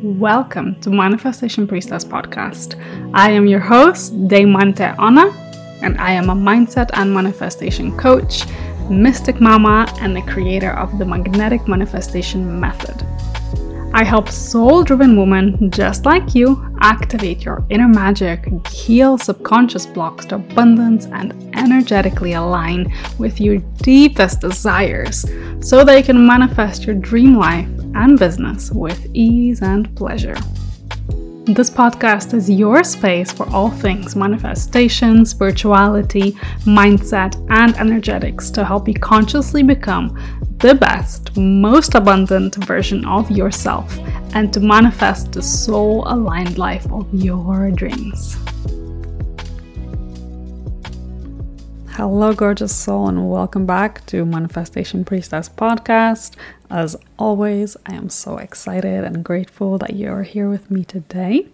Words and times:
Welcome 0.00 0.80
to 0.82 0.90
Manifestation 0.90 1.66
Priestess 1.66 2.04
Podcast. 2.04 2.80
I 3.14 3.32
am 3.32 3.48
your 3.48 3.58
host, 3.58 4.14
Deimante 4.28 4.96
Ona, 4.96 5.26
and 5.82 6.00
I 6.00 6.12
am 6.12 6.30
a 6.30 6.36
mindset 6.36 6.90
and 6.92 7.12
manifestation 7.12 7.96
coach, 7.98 8.44
mystic 8.88 9.40
mama, 9.40 9.92
and 9.98 10.14
the 10.14 10.22
creator 10.22 10.70
of 10.70 11.00
the 11.00 11.04
magnetic 11.04 11.66
manifestation 11.66 12.60
method. 12.60 13.04
I 13.92 14.04
help 14.04 14.28
soul 14.28 14.84
driven 14.84 15.16
women 15.16 15.68
just 15.68 16.06
like 16.06 16.32
you 16.32 16.72
activate 16.80 17.44
your 17.44 17.66
inner 17.68 17.88
magic, 17.88 18.46
heal 18.68 19.18
subconscious 19.18 19.84
blocks 19.84 20.26
to 20.26 20.36
abundance, 20.36 21.06
and 21.06 21.32
energetically 21.56 22.34
align 22.34 22.94
with 23.18 23.40
your 23.40 23.56
deepest 23.82 24.42
desires 24.42 25.24
so 25.58 25.82
that 25.82 25.96
you 25.98 26.04
can 26.04 26.24
manifest 26.24 26.84
your 26.84 26.94
dream 26.94 27.36
life 27.36 27.68
and 27.94 28.18
business 28.18 28.70
with 28.70 29.06
ease 29.14 29.62
and 29.62 29.94
pleasure. 29.96 30.36
This 31.44 31.70
podcast 31.70 32.34
is 32.34 32.50
your 32.50 32.84
space 32.84 33.32
for 33.32 33.48
all 33.48 33.70
things 33.70 34.14
manifestation, 34.14 35.24
spirituality, 35.24 36.32
mindset, 36.66 37.34
and 37.48 37.74
energetics 37.78 38.50
to 38.50 38.64
help 38.64 38.86
you 38.86 38.94
consciously 38.94 39.62
become 39.62 40.18
the 40.58 40.74
best, 40.74 41.34
most 41.36 41.94
abundant 41.94 42.56
version 42.66 43.04
of 43.06 43.30
yourself 43.30 43.98
and 44.34 44.52
to 44.52 44.60
manifest 44.60 45.32
the 45.32 45.42
soul 45.42 46.04
aligned 46.08 46.58
life 46.58 46.86
of 46.92 47.06
your 47.14 47.70
dreams. 47.70 48.36
Hello, 51.98 52.32
gorgeous 52.32 52.76
soul, 52.76 53.08
and 53.08 53.28
welcome 53.28 53.66
back 53.66 54.06
to 54.06 54.24
Manifestation 54.24 55.04
Priestess 55.04 55.48
podcast. 55.48 56.36
As 56.70 56.94
always, 57.18 57.76
I 57.86 57.94
am 57.94 58.08
so 58.08 58.36
excited 58.36 59.02
and 59.02 59.24
grateful 59.24 59.78
that 59.78 59.94
you 59.94 60.08
are 60.12 60.22
here 60.22 60.48
with 60.48 60.70
me 60.70 60.84
today. 60.84 61.48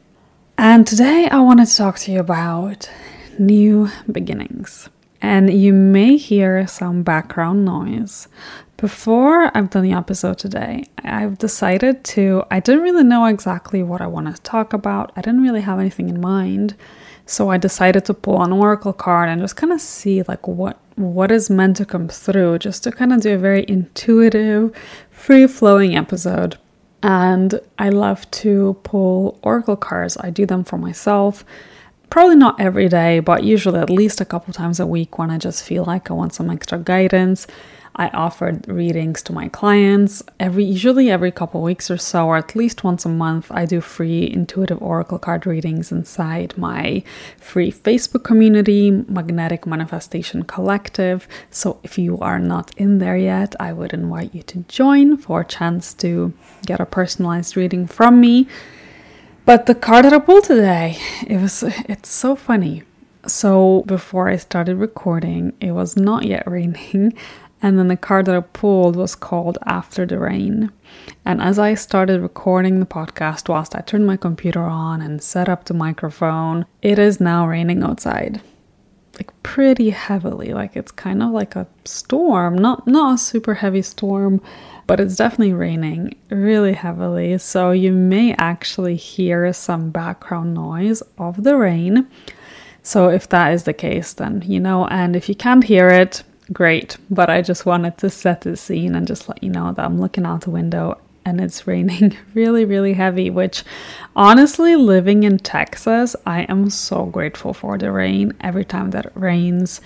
And 0.59 0.87
today, 0.87 1.31
I 1.31 1.41
want 1.41 1.67
to 1.67 1.77
talk 1.77 1.97
to 2.01 2.13
you 2.13 2.21
about 2.21 2.91
new 3.39 3.89
beginnings. 4.13 4.91
And 5.23 5.51
you 5.51 5.73
may 5.73 6.19
hear 6.19 6.67
some 6.67 7.03
background 7.03 7.65
noise. 7.65 8.29
Before 8.85 9.51
I've 9.57 9.71
done 9.71 9.85
the 9.85 9.93
episode 9.93 10.37
today, 10.37 10.85
I've 11.03 11.39
decided 11.39 12.05
to, 12.05 12.45
I 12.51 12.61
didn't 12.61 12.83
really 12.83 13.03
know 13.03 13.25
exactly 13.25 13.83
what 13.83 14.03
I 14.03 14.07
want 14.07 14.27
to 14.27 14.43
talk 14.43 14.75
about. 14.75 15.11
I 15.17 15.23
didn't 15.23 15.41
really 15.41 15.63
have 15.63 15.81
anything 15.81 16.11
in 16.11 16.21
mind. 16.21 16.77
So 17.25 17.49
I 17.49 17.57
decided 17.57 18.05
to 18.05 18.13
pull 18.13 18.43
an 18.43 18.53
oracle 18.53 18.93
card 18.93 19.31
and 19.31 19.41
just 19.41 19.57
kind 19.57 19.73
of 19.73 19.81
see 19.81 20.23
like 20.25 20.47
what 20.47 20.79
what 20.97 21.31
is 21.31 21.49
meant 21.49 21.79
to 21.79 21.87
come 21.87 22.09
through 22.09 22.59
just 22.59 22.85
to 22.85 22.93
kind 22.93 23.15
of 23.15 23.23
do 23.23 23.35
a 23.35 23.39
very 23.39 23.65
intuitive, 23.67 24.77
free-flowing 25.11 25.97
episode. 25.97 26.59
And 27.03 27.59
I 27.79 27.89
love 27.89 28.31
to 28.33 28.77
pull 28.83 29.39
oracle 29.43 29.77
cards. 29.77 30.19
I 30.21 30.29
do 30.29 30.45
them 30.45 30.63
for 30.63 30.77
myself. 30.77 31.43
Probably 32.11 32.37
not 32.37 32.61
every 32.61 32.91
day, 32.91 33.21
but 33.21 33.45
usually 33.45 33.81
at 33.81 33.89
least 33.89 34.21
a 34.21 34.27
couple 34.27 34.53
times 34.53 34.79
a 34.79 34.87
week 34.87 35.17
when 35.17 35.31
I 35.31 35.39
just 35.39 35.65
feel 35.65 35.87
like 35.87 36.11
I 36.11 36.15
want 36.15 36.35
some 36.35 36.51
extra 36.51 36.77
guidance. 36.77 37.47
I 37.97 38.09
offered 38.09 38.67
readings 38.67 39.23
to 39.23 39.33
my 39.33 39.49
clients. 39.49 40.23
Every 40.41 40.65
usually 40.65 41.11
every 41.11 41.31
couple 41.31 41.63
weeks 41.63 41.91
or 41.91 41.97
so 41.97 42.27
or 42.27 42.37
at 42.37 42.57
least 42.57 42.83
once 42.83 43.05
a 43.05 43.09
month 43.09 43.53
I 43.53 43.67
do 43.67 43.81
free 43.81 44.29
intuitive 44.29 44.83
oracle 44.83 45.19
card 45.19 45.47
readings 45.47 45.93
inside 45.93 46.59
my 46.59 47.05
free 47.39 47.71
Facebook 47.71 48.25
community 48.25 48.91
Magnetic 48.91 49.65
Manifestation 49.65 50.43
Collective. 50.43 51.29
So 51.51 51.79
if 51.85 51.97
you 51.97 52.19
are 52.19 52.41
not 52.41 52.73
in 52.77 52.99
there 52.99 53.17
yet 53.17 53.55
I 53.61 53.73
would 53.73 53.93
invite 53.93 54.35
you 54.35 54.43
to 54.43 54.65
join 54.67 55.17
for 55.17 55.43
a 55.43 55.45
chance 55.45 55.95
to 55.95 56.33
get 56.67 56.81
a 56.81 56.87
personalized 56.87 57.57
reading 57.57 57.87
from 57.87 58.21
me. 58.21 58.49
But 59.45 59.67
the 59.67 59.75
card 59.75 60.05
that 60.07 60.13
I 60.13 60.19
pulled 60.19 60.45
today. 60.45 60.99
It 61.29 61.41
was 61.41 61.63
it's 61.63 62.09
so 62.09 62.35
funny. 62.35 62.83
So 63.27 63.85
before 63.87 64.29
I 64.29 64.37
started 64.37 64.79
recording 64.79 65.53
it 65.61 65.71
was 65.71 65.97
not 65.97 66.25
yet 66.25 66.43
raining 66.51 67.15
and 67.63 67.79
then 67.79 67.89
the 67.89 67.97
card 67.97 68.27
that 68.27 68.37
I 68.37 68.41
pulled 68.41 68.97
was 68.97 69.15
called 69.15 69.59
After 69.65 70.05
the 70.05 70.19
Rain. 70.19 70.71
And 71.25 71.41
as 71.41 71.59
I 71.59 71.75
started 71.75 72.21
recording 72.21 72.79
the 72.79 72.87
podcast, 72.87 73.49
whilst 73.49 73.75
I 73.75 73.81
turned 73.81 74.07
my 74.07 74.17
computer 74.17 74.63
on 74.63 75.01
and 75.01 75.23
set 75.23 75.49
up 75.49 75.65
the 75.65 75.75
microphone, 75.75 76.67
it 76.83 76.99
is 76.99 77.21
now 77.21 77.47
raining 77.47 77.83
outside. 77.83 78.43
Like 79.15 79.33
pretty 79.43 79.91
heavily. 79.91 80.53
Like 80.53 80.77
it's 80.77 80.91
kind 80.93 81.23
of 81.23 81.31
like 81.31 81.57
a 81.57 81.67
storm. 81.85 82.57
Not 82.57 82.87
not 82.87 83.15
a 83.15 83.19
super 83.19 83.55
heavy 83.55 83.83
storm, 83.83 84.43
but 84.87 85.01
it's 85.01 85.17
definitely 85.17 85.55
raining 85.55 86.17
really 86.31 86.75
heavily. 86.75 87.39
So 87.39 87.71
you 87.71 87.93
may 87.93 88.35
actually 88.35 88.97
hear 88.97 89.53
some 89.53 89.91
background 89.91 90.53
noise 90.53 91.03
of 91.17 91.45
the 91.45 91.57
rain. 91.57 92.09
So 92.83 93.09
if 93.09 93.29
that 93.31 93.55
is 93.55 93.63
the 93.63 93.73
case, 93.73 94.13
then 94.13 94.43
you 94.45 94.61
know, 94.61 94.87
and 94.89 95.17
if 95.17 95.29
you 95.29 95.35
can't 95.35 95.65
hear 95.65 95.89
it, 95.89 96.25
great. 96.53 96.97
But 97.11 97.31
I 97.31 97.43
just 97.43 97.67
wanted 97.67 97.99
to 97.99 98.11
set 98.11 98.43
the 98.43 98.57
scene 98.57 98.95
and 98.95 99.07
just 99.07 99.29
let 99.29 99.43
you 99.43 99.51
know 99.51 99.73
that 99.73 99.85
I'm 99.85 100.01
looking 100.01 100.27
out 100.27 100.43
the 100.43 100.51
window 100.51 100.99
and 101.25 101.41
it's 101.41 101.67
raining 101.67 102.17
really, 102.35 102.65
really 102.65 102.95
heavy, 102.95 103.31
which 103.31 103.65
honestly, 104.15 104.77
living 104.77 105.23
in 105.23 105.39
Texas, 105.39 106.15
I 106.27 106.43
am 106.43 106.71
so 106.71 107.07
grateful 107.07 107.55
for 107.55 107.79
the 107.79 107.91
rain 107.91 108.35
every 108.41 108.65
time 108.65 108.91
that 108.91 109.07
it 109.07 109.13
rains. 109.15 109.81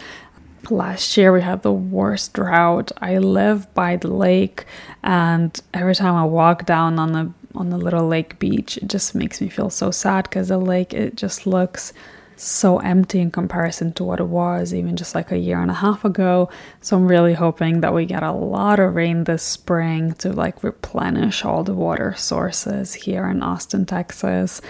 Last 0.71 1.17
year 1.17 1.33
we 1.33 1.41
had 1.41 1.63
the 1.63 1.73
worst 1.73 2.35
drought. 2.35 2.93
I 2.99 3.19
live 3.19 3.73
by 3.75 3.97
the 3.97 4.13
lake 4.13 4.67
and 5.03 5.59
every 5.73 5.95
time 5.95 6.15
I 6.15 6.25
walk 6.25 6.67
down 6.67 6.99
on 6.99 7.13
the 7.13 7.33
on 7.55 7.71
the 7.71 7.79
little 7.79 8.07
lake 8.07 8.39
beach, 8.39 8.77
it 8.77 8.89
just 8.89 9.15
makes 9.15 9.41
me 9.41 9.49
feel 9.49 9.71
so 9.71 9.91
sad 9.91 10.25
because 10.25 10.49
the 10.49 10.59
lake 10.59 10.93
it 10.93 11.17
just 11.17 11.47
looks 11.47 11.93
so 12.41 12.79
empty 12.79 13.21
in 13.21 13.31
comparison 13.31 13.93
to 13.93 14.05
what 14.05 14.21
it 14.21 14.27
was 14.27 14.73
even 14.73 14.97
just 14.97 15.15
like 15.15 15.33
a 15.33 15.39
year 15.39 15.61
and 15.61 15.71
a 15.71 15.75
half 15.75 16.05
ago. 16.05 16.49
So 16.81 16.97
I'm 16.97 17.07
really 17.07 17.35
hoping 17.35 17.81
that 17.81 17.95
we 17.95 18.07
get 18.07 18.23
a 18.23 18.33
lot 18.33 18.79
of 18.79 18.95
rain 18.95 19.25
this 19.25 19.43
spring 19.43 20.13
to 20.15 20.33
like 20.33 20.63
replenish 20.63 21.45
all 21.45 21.65
the 21.65 21.75
water 21.75 22.15
sources 22.17 22.95
here 22.95 23.27
in 23.29 23.43
Austin, 23.43 23.87
Texas. 23.87 24.61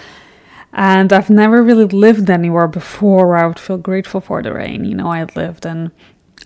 And 0.73 1.13
I've 1.13 1.31
never 1.31 1.63
really 1.63 1.87
lived 1.87 2.29
anywhere 2.31 2.69
before 2.69 3.29
where 3.29 3.37
I 3.37 3.47
would 3.47 3.59
feel 3.59 3.79
grateful 3.79 4.21
for 4.21 4.43
the 4.43 4.53
rain. 4.53 4.85
You 4.85 4.95
know, 4.95 5.09
I 5.09 5.25
lived 5.25 5.65
in 5.65 5.93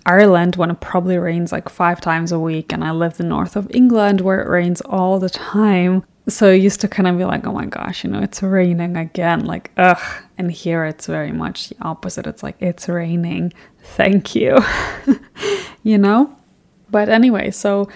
Ireland 0.06 0.56
when 0.56 0.71
it 0.71 0.81
probably 0.81 1.19
rains 1.19 1.53
like 1.53 1.69
five 1.69 2.00
times 2.00 2.32
a 2.32 2.38
week, 2.38 2.72
and 2.72 2.84
I 2.84 2.93
lived 2.93 3.21
in 3.21 3.28
north 3.28 3.56
of 3.56 3.71
England 3.75 4.21
where 4.21 4.41
it 4.41 4.49
rains 4.49 4.81
all 4.82 5.19
the 5.19 5.31
time 5.31 6.05
so 6.28 6.50
I 6.50 6.53
used 6.53 6.81
to 6.82 6.88
kind 6.88 7.09
of 7.09 7.19
be 7.19 7.25
like, 7.25 7.47
oh 7.47 7.53
my 7.53 7.66
gosh, 7.66 8.05
you 8.05 8.11
know, 8.11 8.22
it's 8.22 8.43
raining 8.43 8.97
again. 8.97 9.44
Like, 9.44 9.72
ugh. 9.77 9.99
And 10.42 10.50
here 10.50 10.84
it's 10.84 11.06
very 11.06 11.30
much 11.30 11.69
the 11.69 11.76
opposite. 11.82 12.26
It's 12.26 12.42
like, 12.42 12.56
it's 12.58 12.88
raining. 12.88 13.53
Thank 13.80 14.34
you. 14.34 14.58
you 15.84 15.98
know? 15.98 16.34
But 16.91 17.08
anyway, 17.08 17.53
so 17.53 17.88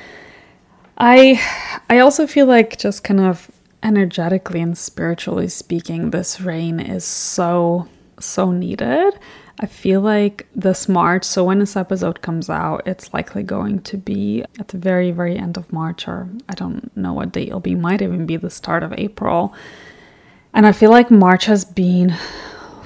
I 0.96 1.42
I 1.90 1.98
also 1.98 2.28
feel 2.28 2.46
like 2.46 2.78
just 2.78 3.02
kind 3.02 3.18
of 3.18 3.50
energetically 3.82 4.60
and 4.60 4.78
spiritually 4.78 5.48
speaking, 5.48 6.10
this 6.10 6.40
rain 6.40 6.78
is 6.78 7.04
so 7.04 7.88
so 8.20 8.52
needed. 8.52 9.18
I 9.58 9.66
feel 9.66 10.00
like 10.00 10.46
this 10.54 10.88
March, 10.88 11.24
so 11.24 11.42
when 11.42 11.58
this 11.58 11.74
episode 11.74 12.22
comes 12.22 12.48
out, 12.48 12.86
it's 12.86 13.12
likely 13.12 13.42
going 13.42 13.80
to 13.82 13.96
be 13.96 14.44
at 14.60 14.68
the 14.68 14.78
very, 14.78 15.10
very 15.10 15.36
end 15.36 15.56
of 15.56 15.72
March, 15.72 16.06
or 16.06 16.28
I 16.48 16.54
don't 16.54 16.96
know 16.96 17.12
what 17.12 17.32
date 17.32 17.48
it'll 17.48 17.58
be, 17.58 17.74
might 17.74 18.02
even 18.02 18.24
be 18.24 18.36
the 18.36 18.50
start 18.50 18.84
of 18.84 18.92
April. 18.96 19.52
And 20.56 20.66
I 20.66 20.72
feel 20.72 20.90
like 20.90 21.10
March 21.10 21.44
has 21.44 21.66
been 21.66 22.16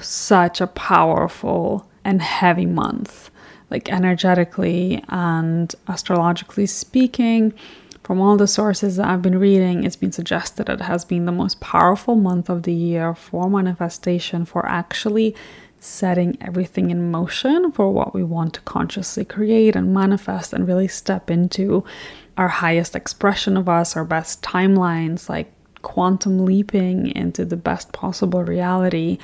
such 0.01 0.59
a 0.59 0.67
powerful 0.67 1.87
and 2.03 2.21
heavy 2.21 2.65
month, 2.65 3.31
like 3.69 3.89
energetically 3.89 5.01
and 5.07 5.73
astrologically 5.87 6.65
speaking. 6.65 7.53
From 8.03 8.19
all 8.19 8.35
the 8.35 8.45
sources 8.45 8.97
that 8.97 9.07
I've 9.07 9.21
been 9.21 9.39
reading, 9.39 9.85
it's 9.85 9.95
been 9.95 10.11
suggested 10.11 10.67
it 10.67 10.81
has 10.81 11.05
been 11.05 11.23
the 11.23 11.31
most 11.31 11.61
powerful 11.61 12.15
month 12.15 12.49
of 12.49 12.63
the 12.63 12.73
year 12.73 13.15
for 13.15 13.49
manifestation, 13.49 14.43
for 14.43 14.65
actually 14.65 15.33
setting 15.79 16.37
everything 16.41 16.91
in 16.91 17.09
motion 17.09 17.71
for 17.71 17.89
what 17.89 18.13
we 18.13 18.21
want 18.21 18.53
to 18.55 18.61
consciously 18.61 19.23
create 19.23 19.77
and 19.77 19.93
manifest 19.93 20.51
and 20.51 20.67
really 20.67 20.89
step 20.89 21.31
into 21.31 21.85
our 22.37 22.49
highest 22.49 22.97
expression 22.97 23.55
of 23.55 23.69
us, 23.69 23.95
our 23.95 24.03
best 24.03 24.41
timelines, 24.41 25.29
like 25.29 25.53
quantum 25.81 26.45
leaping 26.45 27.07
into 27.07 27.45
the 27.45 27.57
best 27.57 27.91
possible 27.91 28.43
reality. 28.43 29.17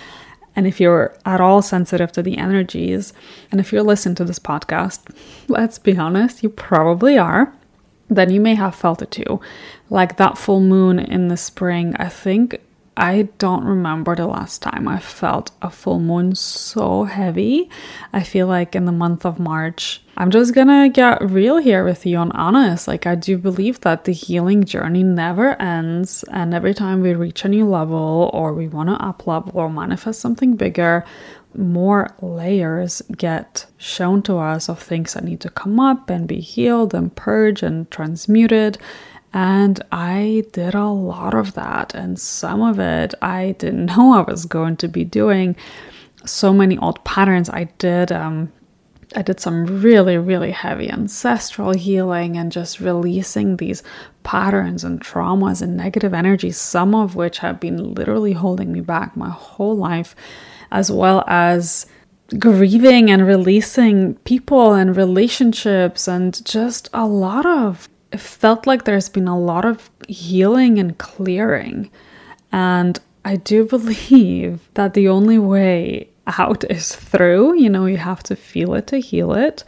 And 0.56 0.66
if 0.66 0.80
you're 0.80 1.16
at 1.26 1.40
all 1.40 1.62
sensitive 1.62 2.12
to 2.14 2.24
the 2.24 2.38
energies, 2.38 3.14
and 3.52 3.60
if 3.60 3.72
you're 3.72 3.84
listening 3.84 4.16
to 4.16 4.26
this 4.26 4.40
podcast, 4.40 5.00
let's 5.48 5.80
be 5.80 5.98
honest, 5.98 6.44
you 6.44 6.50
probably 6.50 7.18
are, 7.18 7.54
then 8.10 8.32
you 8.32 8.42
may 8.42 8.56
have 8.56 8.76
felt 8.76 9.02
it 9.02 9.12
too. 9.12 9.40
Like 9.90 10.18
that 10.18 10.38
full 10.38 10.62
moon 10.62 11.00
in 11.00 11.28
the 11.28 11.38
spring, 11.38 11.96
I 11.98 12.10
think 12.10 12.60
I 12.96 13.30
don't 13.38 13.64
remember 13.64 14.16
the 14.16 14.26
last 14.26 14.64
time 14.64 14.88
I 14.88 15.00
felt 15.00 15.52
a 15.62 15.70
full 15.70 16.00
moon 16.00 16.34
so 16.34 17.04
heavy. 17.04 17.70
I 18.12 18.24
feel 18.24 18.48
like 18.48 18.76
in 18.76 18.86
the 18.86 18.92
month 18.92 19.24
of 19.24 19.38
March, 19.40 20.02
I'm 20.20 20.32
just 20.32 20.56
gonna 20.56 20.90
get 20.90 21.22
real 21.22 21.58
here 21.58 21.84
with 21.84 22.04
you 22.04 22.20
and 22.20 22.32
honest. 22.34 22.88
Like, 22.88 23.06
I 23.06 23.14
do 23.14 23.38
believe 23.38 23.82
that 23.82 24.06
the 24.06 24.12
healing 24.12 24.64
journey 24.64 25.04
never 25.04 25.62
ends, 25.62 26.24
and 26.32 26.56
every 26.56 26.74
time 26.74 27.02
we 27.02 27.14
reach 27.14 27.46
a 27.46 27.50
new 27.50 27.70
level 27.70 28.32
or 28.34 28.52
we 28.52 28.68
want 28.68 28.90
to 28.90 28.96
up 28.96 29.28
level 29.28 29.52
or 29.54 29.70
manifest 29.70 30.20
something 30.20 30.56
bigger, 30.56 31.06
more 31.56 32.16
layers 32.20 33.04
get 33.16 33.68
shown 33.78 34.24
to 34.24 34.38
us 34.40 34.70
of 34.70 34.80
things 34.80 35.14
that 35.14 35.24
need 35.24 35.40
to 35.42 35.52
come 35.52 35.80
up 35.80 36.10
and 36.10 36.28
be 36.28 36.40
healed 36.40 36.96
and 36.96 37.16
purged 37.16 37.62
and 37.62 37.90
transmuted. 37.92 38.80
And 39.34 39.80
I 39.92 40.46
did 40.52 40.74
a 40.74 40.88
lot 40.88 41.36
of 41.36 41.54
that, 41.54 41.94
and 41.94 42.20
some 42.20 42.64
of 42.64 42.80
it 42.80 43.14
I 43.22 43.56
didn't 43.60 43.86
know 43.96 44.14
I 44.14 44.22
was 44.22 44.46
going 44.46 44.78
to 44.78 44.88
be 44.88 45.04
doing. 45.04 45.56
So 46.26 46.52
many 46.54 46.76
old 46.80 47.04
patterns. 47.04 47.52
I 47.52 47.66
did 47.78 48.12
um, 48.12 48.52
I 49.16 49.22
did 49.22 49.40
some 49.40 49.82
really, 49.82 50.18
really 50.18 50.52
heavy 50.52 50.90
ancestral 50.90 51.74
healing 51.74 52.36
and 52.36 52.52
just 52.52 52.80
releasing 52.80 53.58
these 53.58 53.82
patterns 54.24 54.84
and 54.84 55.00
traumas 55.00 55.62
and 55.62 55.78
negative 55.78 56.14
energies, 56.14 56.58
some 56.58 56.94
of 56.94 57.16
which 57.16 57.40
have 57.40 57.60
been 57.60 57.94
literally 57.94 58.34
holding 58.34 58.72
me 58.74 58.82
back 58.82 59.16
my 59.16 59.30
whole 59.30 59.78
life, 59.78 60.16
as 60.72 60.92
well 60.92 61.24
as 61.28 61.86
grieving 62.38 63.10
and 63.10 63.26
releasing 63.26 64.16
people 64.26 64.74
and 64.74 64.98
relationships 64.98 66.10
and 66.10 66.44
just 66.46 66.90
a 66.94 67.08
lot 67.08 67.46
of 67.46 67.88
it 68.12 68.20
felt 68.20 68.66
like 68.68 68.84
there's 68.84 69.10
been 69.10 69.28
a 69.28 69.40
lot 69.40 69.66
of 69.66 69.90
healing 70.08 70.80
and 70.80 70.98
clearing. 70.98 71.92
And 72.52 73.00
I 73.26 73.36
do 73.36 73.66
believe 73.76 74.68
that 74.74 74.94
the 74.94 75.08
only 75.08 75.38
way 75.38 76.10
out 76.28 76.64
is 76.70 76.96
through. 76.96 77.56
You 77.56 77.70
know, 77.70 77.86
you 77.86 77.98
have 77.98 78.24
to 78.24 78.36
feel 78.36 78.74
it 78.74 78.88
to 78.88 79.00
heal 79.00 79.34
it. 79.34 79.64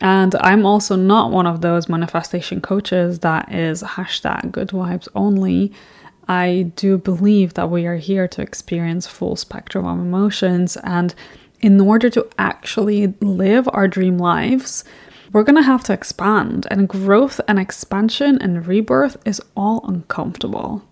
And 0.00 0.34
I'm 0.36 0.64
also 0.64 0.96
not 0.96 1.30
one 1.30 1.46
of 1.46 1.60
those 1.60 1.88
manifestation 1.88 2.60
coaches 2.60 3.18
that 3.20 3.52
is 3.52 3.82
hashtag 3.82 4.50
good 4.50 4.68
vibes 4.68 5.08
only. 5.14 5.72
I 6.26 6.72
do 6.76 6.96
believe 6.96 7.54
that 7.54 7.70
we 7.70 7.86
are 7.86 7.96
here 7.96 8.26
to 8.28 8.40
experience 8.42 9.06
full 9.06 9.36
spectrum 9.36 9.84
of 9.86 9.98
emotions. 9.98 10.76
And 10.78 11.14
in 11.60 11.80
order 11.80 12.08
to 12.10 12.26
actually 12.38 13.08
live 13.20 13.68
our 13.72 13.88
dream 13.88 14.16
lives, 14.16 14.84
we're 15.32 15.42
going 15.42 15.56
to 15.56 15.62
have 15.62 15.84
to 15.84 15.92
expand. 15.92 16.66
And 16.70 16.88
growth 16.88 17.40
and 17.46 17.58
expansion 17.58 18.40
and 18.40 18.66
rebirth 18.66 19.16
is 19.26 19.42
all 19.54 19.84
uncomfortable. 19.86 20.82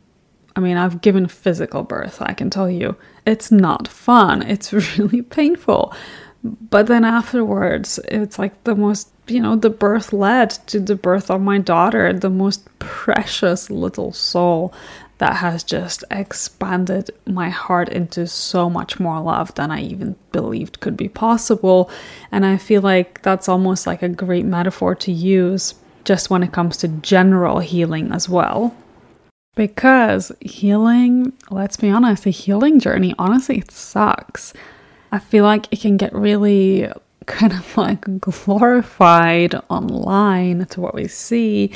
I 0.59 0.61
mean, 0.61 0.77
I've 0.77 1.01
given 1.01 1.29
physical 1.29 1.85
birth, 1.85 2.21
I 2.21 2.33
can 2.33 2.51
tell 2.51 2.69
you. 2.69 2.97
It's 3.25 3.53
not 3.53 3.87
fun, 3.87 4.43
it's 4.43 4.73
really 4.99 5.23
painful. 5.23 5.95
But 6.43 6.89
then 6.89 7.05
afterwards, 7.05 8.01
it's 8.09 8.41
like 8.41 8.65
the 8.65 8.75
most, 8.75 9.09
you 9.29 9.41
know, 9.41 9.55
the 9.55 9.71
birth 9.71 10.13
led 10.13 10.51
to 10.67 10.81
the 10.81 10.97
birth 10.97 11.31
of 11.31 11.41
my 11.41 11.59
daughter, 11.59 12.13
the 12.13 12.29
most 12.29 12.69
precious 12.81 13.71
little 13.71 14.13
soul 14.13 14.75
that 15.19 15.37
has 15.37 15.63
just 15.63 16.03
expanded 16.11 17.13
my 17.25 17.51
heart 17.51 17.89
into 17.91 18.27
so 18.27 18.69
much 18.69 18.99
more 18.99 19.21
love 19.21 19.55
than 19.55 19.71
I 19.71 19.83
even 19.83 20.17
believed 20.33 20.81
could 20.81 20.97
be 20.97 21.09
possible. 21.09 21.89
And 22.33 22.45
I 22.45 22.57
feel 22.57 22.83
like 22.83 23.23
that's 23.23 23.49
almost 23.49 23.87
like 23.87 24.03
a 24.03 24.09
great 24.09 24.45
metaphor 24.45 24.97
to 24.97 25.13
use 25.13 25.77
just 26.03 26.31
when 26.31 26.43
it 26.43 26.51
comes 26.51 26.79
to 26.79 26.89
general 26.89 27.61
healing 27.61 28.11
as 28.11 28.29
well. 28.29 28.75
Because 29.59 30.31
healing, 30.41 31.33
let's 31.51 31.77
be 31.77 31.91
honest, 31.91 32.23
the 32.23 32.31
healing 32.31 32.79
journey, 32.79 33.13
honestly, 33.19 33.59
it 33.59 33.73
sucks. 33.73 34.53
I 35.11 35.19
feel 35.19 35.43
like 35.43 35.67
it 35.73 35.81
can 35.81 35.97
get 35.97 36.15
really 36.15 36.89
kind 37.27 37.53
of 37.53 37.77
like 37.77 38.21
glorified 38.21 39.57
online 39.69 40.65
to 40.67 40.81
what 40.81 40.95
we 40.95 41.09
see. 41.09 41.73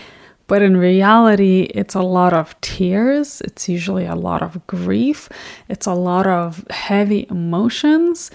But 0.47 0.63
in 0.63 0.77
reality, 0.77 1.63
it's 1.75 1.97
a 1.97 2.03
lot 2.03 2.33
of 2.33 2.55
tears. 2.61 3.41
It's 3.41 3.69
usually 3.69 4.07
a 4.07 4.15
lot 4.15 4.43
of 4.43 4.65
grief. 4.69 5.29
It's 5.69 5.87
a 5.87 5.95
lot 5.95 6.29
of 6.29 6.65
heavy 6.71 7.27
emotions. 7.31 8.31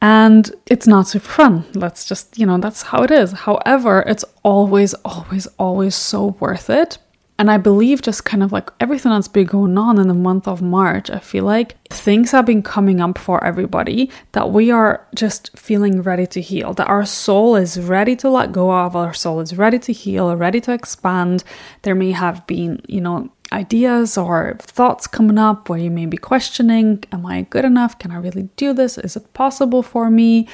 And 0.00 0.50
it's 0.66 0.88
not 0.88 1.06
super 1.06 1.28
fun. 1.28 1.66
Let's 1.74 2.04
just, 2.04 2.36
you 2.36 2.46
know, 2.46 2.58
that's 2.58 2.82
how 2.82 3.04
it 3.04 3.12
is. 3.12 3.30
However, 3.30 4.02
it's 4.08 4.24
always, 4.42 4.92
always, 5.04 5.46
always 5.56 5.94
so 5.94 6.34
worth 6.40 6.68
it 6.68 6.98
and 7.42 7.50
I 7.50 7.56
believe 7.56 8.02
just 8.02 8.24
kind 8.24 8.40
of 8.40 8.52
like 8.52 8.70
everything 8.78 9.10
that's 9.10 9.26
been 9.26 9.46
going 9.46 9.76
on 9.76 9.98
in 9.98 10.06
the 10.06 10.14
month 10.14 10.46
of 10.46 10.62
March, 10.62 11.10
I 11.10 11.18
feel 11.18 11.42
like 11.42 11.76
things 11.88 12.30
have 12.30 12.46
been 12.46 12.62
coming 12.62 13.00
up 13.00 13.18
for 13.18 13.42
everybody 13.42 14.12
that 14.30 14.52
we 14.52 14.70
are 14.70 15.04
just 15.16 15.50
feeling 15.58 16.02
ready 16.02 16.24
to 16.28 16.40
heal, 16.40 16.72
that 16.74 16.86
our 16.86 17.04
soul 17.04 17.56
is 17.56 17.80
ready 17.80 18.14
to 18.14 18.30
let 18.30 18.52
go 18.52 18.70
of, 18.70 18.94
our 18.94 19.12
soul 19.12 19.40
is 19.40 19.58
ready 19.58 19.80
to 19.80 19.92
heal, 19.92 20.36
ready 20.36 20.60
to 20.60 20.72
expand. 20.72 21.42
There 21.82 21.96
may 21.96 22.12
have 22.12 22.46
been, 22.46 22.80
you 22.86 23.00
know, 23.00 23.32
ideas 23.50 24.16
or 24.16 24.56
thoughts 24.60 25.08
coming 25.08 25.36
up 25.36 25.68
where 25.68 25.80
you 25.80 25.90
may 25.90 26.06
be 26.06 26.18
questioning, 26.18 27.02
Am 27.10 27.26
I 27.26 27.42
good 27.42 27.64
enough? 27.64 27.98
Can 27.98 28.12
I 28.12 28.18
really 28.18 28.50
do 28.54 28.72
this? 28.72 28.98
Is 28.98 29.16
it 29.16 29.34
possible 29.34 29.82
for 29.82 30.10
me? 30.10 30.46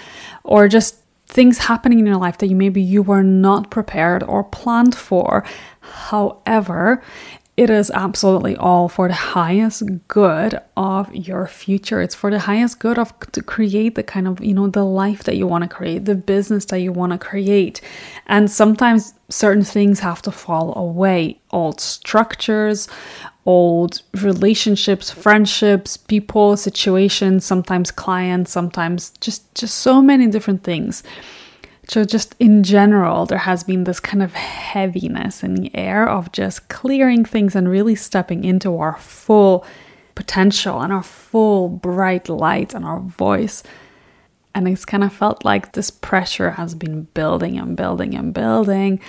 Or 0.42 0.68
just 0.68 1.02
things 1.28 1.58
happening 1.58 1.98
in 1.98 2.06
your 2.06 2.16
life 2.16 2.38
that 2.38 2.46
you 2.48 2.56
maybe 2.56 2.80
you 2.80 3.02
were 3.02 3.22
not 3.22 3.70
prepared 3.70 4.22
or 4.22 4.42
planned 4.44 4.94
for. 4.94 5.44
However, 5.80 7.02
it 7.58 7.70
is 7.70 7.90
absolutely 7.90 8.54
all 8.54 8.88
for 8.88 9.08
the 9.08 9.14
highest 9.14 9.82
good 10.06 10.60
of 10.76 11.12
your 11.12 11.48
future. 11.48 12.00
It's 12.00 12.14
for 12.14 12.30
the 12.30 12.38
highest 12.38 12.78
good 12.78 13.00
of 13.00 13.12
to 13.32 13.42
create 13.42 13.96
the 13.96 14.04
kind 14.04 14.28
of, 14.28 14.40
you 14.40 14.54
know, 14.54 14.68
the 14.68 14.84
life 14.84 15.24
that 15.24 15.36
you 15.36 15.48
want 15.48 15.64
to 15.64 15.68
create, 15.68 16.04
the 16.04 16.14
business 16.14 16.66
that 16.66 16.78
you 16.78 16.92
want 16.92 17.10
to 17.10 17.18
create. 17.18 17.80
And 18.26 18.48
sometimes 18.48 19.12
certain 19.28 19.64
things 19.64 19.98
have 19.98 20.22
to 20.22 20.30
fall 20.30 20.72
away, 20.78 21.40
old 21.50 21.80
structures, 21.80 22.86
old 23.44 24.02
relationships, 24.22 25.10
friendships, 25.10 25.96
people, 25.96 26.56
situations, 26.56 27.44
sometimes 27.44 27.90
clients, 27.90 28.52
sometimes 28.52 29.10
just 29.20 29.52
just 29.56 29.78
so 29.78 30.00
many 30.00 30.28
different 30.28 30.62
things. 30.62 31.02
So, 31.88 32.04
just 32.04 32.34
in 32.38 32.64
general, 32.64 33.24
there 33.24 33.38
has 33.38 33.64
been 33.64 33.84
this 33.84 33.98
kind 33.98 34.22
of 34.22 34.34
heaviness 34.34 35.42
in 35.42 35.54
the 35.54 35.74
air 35.74 36.06
of 36.06 36.30
just 36.32 36.68
clearing 36.68 37.24
things 37.24 37.56
and 37.56 37.66
really 37.66 37.94
stepping 37.94 38.44
into 38.44 38.76
our 38.76 38.98
full 38.98 39.64
potential 40.14 40.82
and 40.82 40.92
our 40.92 41.02
full 41.02 41.70
bright 41.70 42.28
light 42.28 42.74
and 42.74 42.84
our 42.84 43.00
voice. 43.00 43.62
And 44.54 44.68
it's 44.68 44.84
kind 44.84 45.02
of 45.02 45.14
felt 45.14 45.46
like 45.46 45.72
this 45.72 45.90
pressure 45.90 46.52
has 46.52 46.74
been 46.74 47.04
building 47.14 47.58
and 47.58 47.74
building 47.74 48.14
and 48.14 48.34
building. 48.34 49.00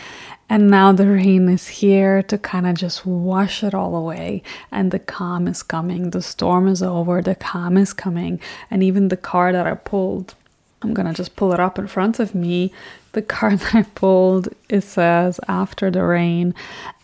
And 0.48 0.70
now 0.70 0.94
the 0.94 1.08
rain 1.08 1.50
is 1.50 1.68
here 1.68 2.24
to 2.24 2.38
kind 2.38 2.66
of 2.66 2.76
just 2.76 3.06
wash 3.06 3.62
it 3.62 3.74
all 3.74 3.94
away. 3.96 4.42
And 4.72 4.92
the 4.92 5.00
calm 5.00 5.50
is 5.50 5.64
coming. 5.64 6.12
The 6.12 6.22
storm 6.22 6.68
is 6.68 6.82
over. 6.82 7.22
The 7.22 7.36
calm 7.36 7.76
is 7.76 7.92
coming. 7.92 8.40
And 8.72 8.84
even 8.84 9.10
the 9.10 9.18
car 9.18 9.52
that 9.52 9.68
I 9.68 9.76
pulled 9.76 10.36
I'm 10.82 10.94
gonna 10.94 11.14
just 11.14 11.36
pull 11.36 11.54
it 11.54 11.60
up 11.60 11.78
in 11.78 11.88
front 11.88 12.20
of 12.20 12.34
me. 12.34 12.72
The 13.12 13.22
card 13.22 13.60
that 13.60 13.76
I 13.76 13.84
pulled 13.84 14.50
it 14.70 14.82
says 14.82 15.40
after 15.48 15.90
the 15.90 16.04
rain, 16.04 16.54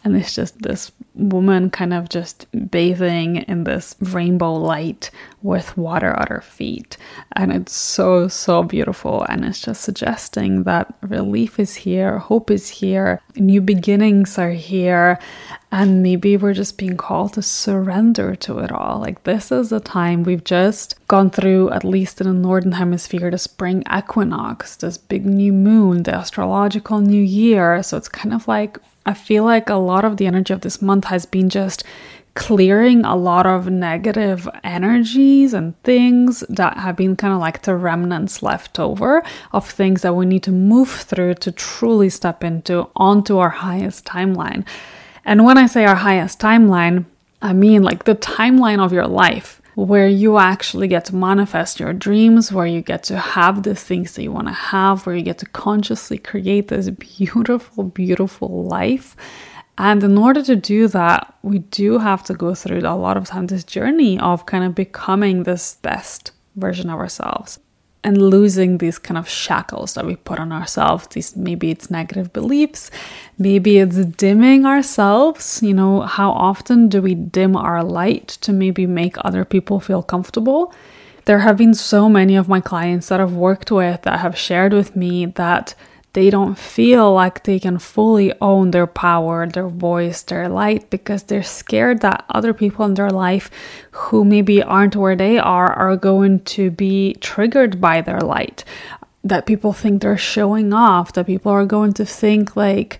and 0.03 0.15
it's 0.15 0.35
just 0.35 0.61
this 0.61 0.91
woman 1.15 1.69
kind 1.69 1.93
of 1.93 2.09
just 2.09 2.45
bathing 2.69 3.37
in 3.37 3.63
this 3.63 3.95
rainbow 3.99 4.53
light 4.53 5.09
with 5.41 5.75
water 5.77 6.11
at 6.11 6.29
her 6.29 6.41
feet. 6.41 6.97
And 7.35 7.51
it's 7.51 7.73
so, 7.73 8.27
so 8.27 8.61
beautiful. 8.63 9.23
And 9.29 9.43
it's 9.45 9.61
just 9.61 9.81
suggesting 9.81 10.63
that 10.63 10.93
relief 11.01 11.59
is 11.59 11.75
here, 11.75 12.19
hope 12.19 12.51
is 12.51 12.69
here, 12.69 13.21
new 13.35 13.61
beginnings 13.61 14.37
are 14.37 14.51
here. 14.51 15.17
And 15.71 16.03
maybe 16.03 16.37
we're 16.37 16.53
just 16.53 16.77
being 16.77 16.97
called 16.97 17.33
to 17.33 17.41
surrender 17.41 18.35
to 18.35 18.59
it 18.59 18.71
all. 18.71 18.99
Like, 18.99 19.23
this 19.23 19.51
is 19.51 19.71
a 19.71 19.79
time 19.79 20.23
we've 20.23 20.43
just 20.43 20.95
gone 21.07 21.29
through, 21.31 21.71
at 21.71 21.83
least 21.83 22.21
in 22.21 22.27
the 22.27 22.33
Northern 22.33 22.73
Hemisphere, 22.73 23.31
the 23.31 23.37
spring 23.37 23.83
equinox, 23.93 24.77
this 24.77 24.97
big 24.97 25.25
new 25.25 25.51
moon, 25.95 26.03
the 26.03 26.15
astrological 26.15 26.99
new 26.99 27.21
year. 27.21 27.81
So 27.83 27.97
it's 27.97 28.09
kind 28.09 28.33
of 28.33 28.47
like 28.47 28.77
I 29.05 29.13
feel 29.13 29.43
like 29.43 29.69
a 29.69 29.75
lot 29.75 30.03
of 30.03 30.17
the 30.17 30.27
energy 30.27 30.53
of 30.53 30.61
this 30.61 30.81
month 30.81 31.05
has 31.05 31.25
been 31.25 31.49
just 31.49 31.83
clearing 32.33 33.05
a 33.05 33.15
lot 33.15 33.45
of 33.45 33.69
negative 33.69 34.49
energies 34.63 35.53
and 35.53 35.81
things 35.83 36.43
that 36.49 36.77
have 36.77 36.97
been 36.97 37.15
kind 37.15 37.33
of 37.33 37.39
like 37.39 37.61
the 37.61 37.75
remnants 37.75 38.43
left 38.43 38.77
over 38.77 39.23
of 39.53 39.69
things 39.69 40.01
that 40.01 40.15
we 40.15 40.25
need 40.25 40.43
to 40.43 40.51
move 40.51 40.89
through 40.89 41.33
to 41.35 41.51
truly 41.51 42.09
step 42.09 42.43
into 42.43 42.89
onto 42.95 43.37
our 43.37 43.51
highest 43.51 44.03
timeline. 44.03 44.65
And 45.23 45.45
when 45.45 45.57
I 45.57 45.67
say 45.67 45.85
our 45.85 45.95
highest 45.95 46.39
timeline, 46.39 47.05
I 47.41 47.53
mean 47.53 47.83
like 47.83 48.03
the 48.03 48.15
timeline 48.15 48.83
of 48.83 48.91
your 48.91 49.07
life 49.07 49.61
where 49.75 50.07
you 50.07 50.37
actually 50.37 50.87
get 50.87 51.05
to 51.05 51.15
manifest 51.15 51.79
your 51.79 51.93
dreams, 51.93 52.51
where 52.51 52.65
you 52.65 52.81
get 52.81 53.03
to 53.03 53.19
have 53.19 53.63
the 53.63 53.75
things 53.75 54.15
that 54.15 54.23
you 54.23 54.31
want 54.31 54.47
to 54.47 54.53
have, 54.53 55.05
where 55.05 55.15
you 55.15 55.21
get 55.21 55.37
to 55.39 55.45
consciously 55.47 56.17
create 56.17 56.69
this 56.69 56.89
beautiful, 56.89 57.83
beautiful 57.83 58.63
life. 58.65 59.15
And 59.77 60.01
in 60.03 60.17
order 60.17 60.41
to 60.43 60.55
do 60.55 60.87
that, 60.87 61.35
we 61.43 61.59
do 61.59 61.99
have 61.99 62.23
to 62.25 62.33
go 62.33 62.55
through 62.55 62.79
a 62.79 62.95
lot 62.95 63.17
of 63.17 63.25
time 63.25 63.47
this 63.47 63.65
journey 63.65 64.17
of 64.17 64.45
kind 64.45 64.63
of 64.63 64.73
becoming 64.73 65.43
this 65.43 65.75
best 65.81 66.31
version 66.55 66.89
of 66.89 66.97
ourselves. 66.99 67.59
And 68.05 68.29
losing 68.29 68.77
these 68.77 68.99
kind 68.99 69.17
of 69.17 69.27
shackles 69.27 69.95
that 69.95 70.05
we 70.05 70.15
put 70.15 70.39
on 70.39 70.51
ourselves. 70.51 71.07
These 71.07 71.35
maybe 71.35 71.71
it's 71.71 71.89
negative 71.89 72.31
beliefs, 72.31 72.91
maybe 73.39 73.79
it's 73.79 74.05
dimming 74.05 74.63
ourselves. 74.63 75.63
You 75.63 75.73
know, 75.73 76.01
how 76.01 76.29
often 76.31 76.87
do 76.87 77.01
we 77.01 77.15
dim 77.15 77.55
our 77.55 77.83
light 77.83 78.27
to 78.41 78.53
maybe 78.53 78.85
make 78.85 79.15
other 79.25 79.43
people 79.43 79.79
feel 79.79 80.03
comfortable? 80.03 80.71
There 81.25 81.39
have 81.39 81.57
been 81.57 81.73
so 81.73 82.07
many 82.07 82.35
of 82.35 82.47
my 82.47 82.61
clients 82.61 83.07
that 83.07 83.19
I've 83.19 83.33
worked 83.33 83.71
with 83.71 84.03
that 84.03 84.19
have 84.19 84.37
shared 84.37 84.73
with 84.73 84.95
me 84.95 85.25
that 85.25 85.73
they 86.15 86.29
don't 86.29 86.57
feel 86.57 87.13
like 87.13 87.43
they 87.43 87.59
can 87.59 87.77
fully 87.77 88.31
own 88.39 88.71
their 88.71 88.87
power, 88.87 89.45
their 89.45 89.67
voice, 89.67 90.21
their 90.23 90.47
light 90.47 90.89
because 90.89 91.23
they're 91.23 91.43
scared 91.43 91.99
that 91.99 92.23
other 92.29 92.53
people 92.53 92.85
in 92.85 92.93
their 92.93 93.09
life 93.09 93.51
who 93.91 94.23
maybe 94.23 94.63
aren't 94.63 94.95
where 94.95 95.17
they 95.17 95.37
are 95.37 95.71
are 95.73 95.97
going 95.97 96.39
to 96.39 96.71
be 96.71 97.15
triggered 97.15 97.81
by 97.81 97.99
their 97.99 98.21
light. 98.21 98.63
That 99.25 99.45
people 99.45 99.73
think 99.73 100.01
they're 100.01 100.17
showing 100.17 100.71
off, 100.71 101.11
that 101.13 101.25
people 101.25 101.51
are 101.51 101.65
going 101.65 101.91
to 101.93 102.05
think, 102.05 102.55
like, 102.55 102.99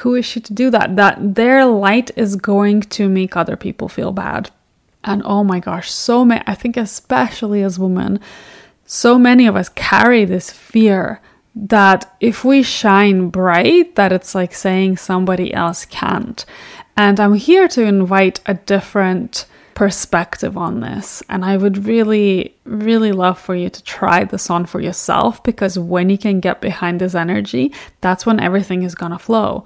who 0.00 0.16
is 0.16 0.26
she 0.26 0.40
to 0.40 0.52
do 0.52 0.68
that? 0.70 0.96
That 0.96 1.36
their 1.36 1.66
light 1.66 2.10
is 2.16 2.34
going 2.34 2.80
to 2.80 3.08
make 3.08 3.36
other 3.36 3.56
people 3.56 3.88
feel 3.88 4.10
bad. 4.10 4.50
And 5.04 5.22
oh 5.24 5.44
my 5.44 5.60
gosh, 5.60 5.92
so 5.92 6.24
many, 6.24 6.42
I 6.48 6.56
think, 6.56 6.76
especially 6.76 7.62
as 7.62 7.78
women, 7.78 8.18
so 8.86 9.20
many 9.20 9.46
of 9.46 9.54
us 9.54 9.68
carry 9.68 10.24
this 10.24 10.50
fear 10.50 11.20
that 11.56 12.14
if 12.20 12.44
we 12.44 12.62
shine 12.62 13.30
bright, 13.30 13.96
that 13.96 14.12
it's 14.12 14.34
like 14.34 14.54
saying 14.54 14.98
somebody 14.98 15.54
else 15.54 15.86
can't. 15.86 16.44
And 16.96 17.18
I'm 17.18 17.34
here 17.34 17.66
to 17.68 17.82
invite 17.82 18.40
a 18.44 18.54
different 18.54 19.46
perspective 19.74 20.56
on 20.56 20.80
this. 20.80 21.22
And 21.28 21.44
I 21.44 21.56
would 21.56 21.86
really, 21.86 22.54
really 22.64 23.12
love 23.12 23.38
for 23.38 23.54
you 23.54 23.70
to 23.70 23.82
try 23.84 24.24
this 24.24 24.50
on 24.50 24.66
for 24.66 24.80
yourself 24.80 25.42
because 25.42 25.78
when 25.78 26.10
you 26.10 26.18
can 26.18 26.40
get 26.40 26.60
behind 26.60 27.00
this 27.00 27.14
energy, 27.14 27.72
that's 28.00 28.26
when 28.26 28.40
everything 28.40 28.82
is 28.82 28.94
gonna 28.94 29.18
flow. 29.18 29.64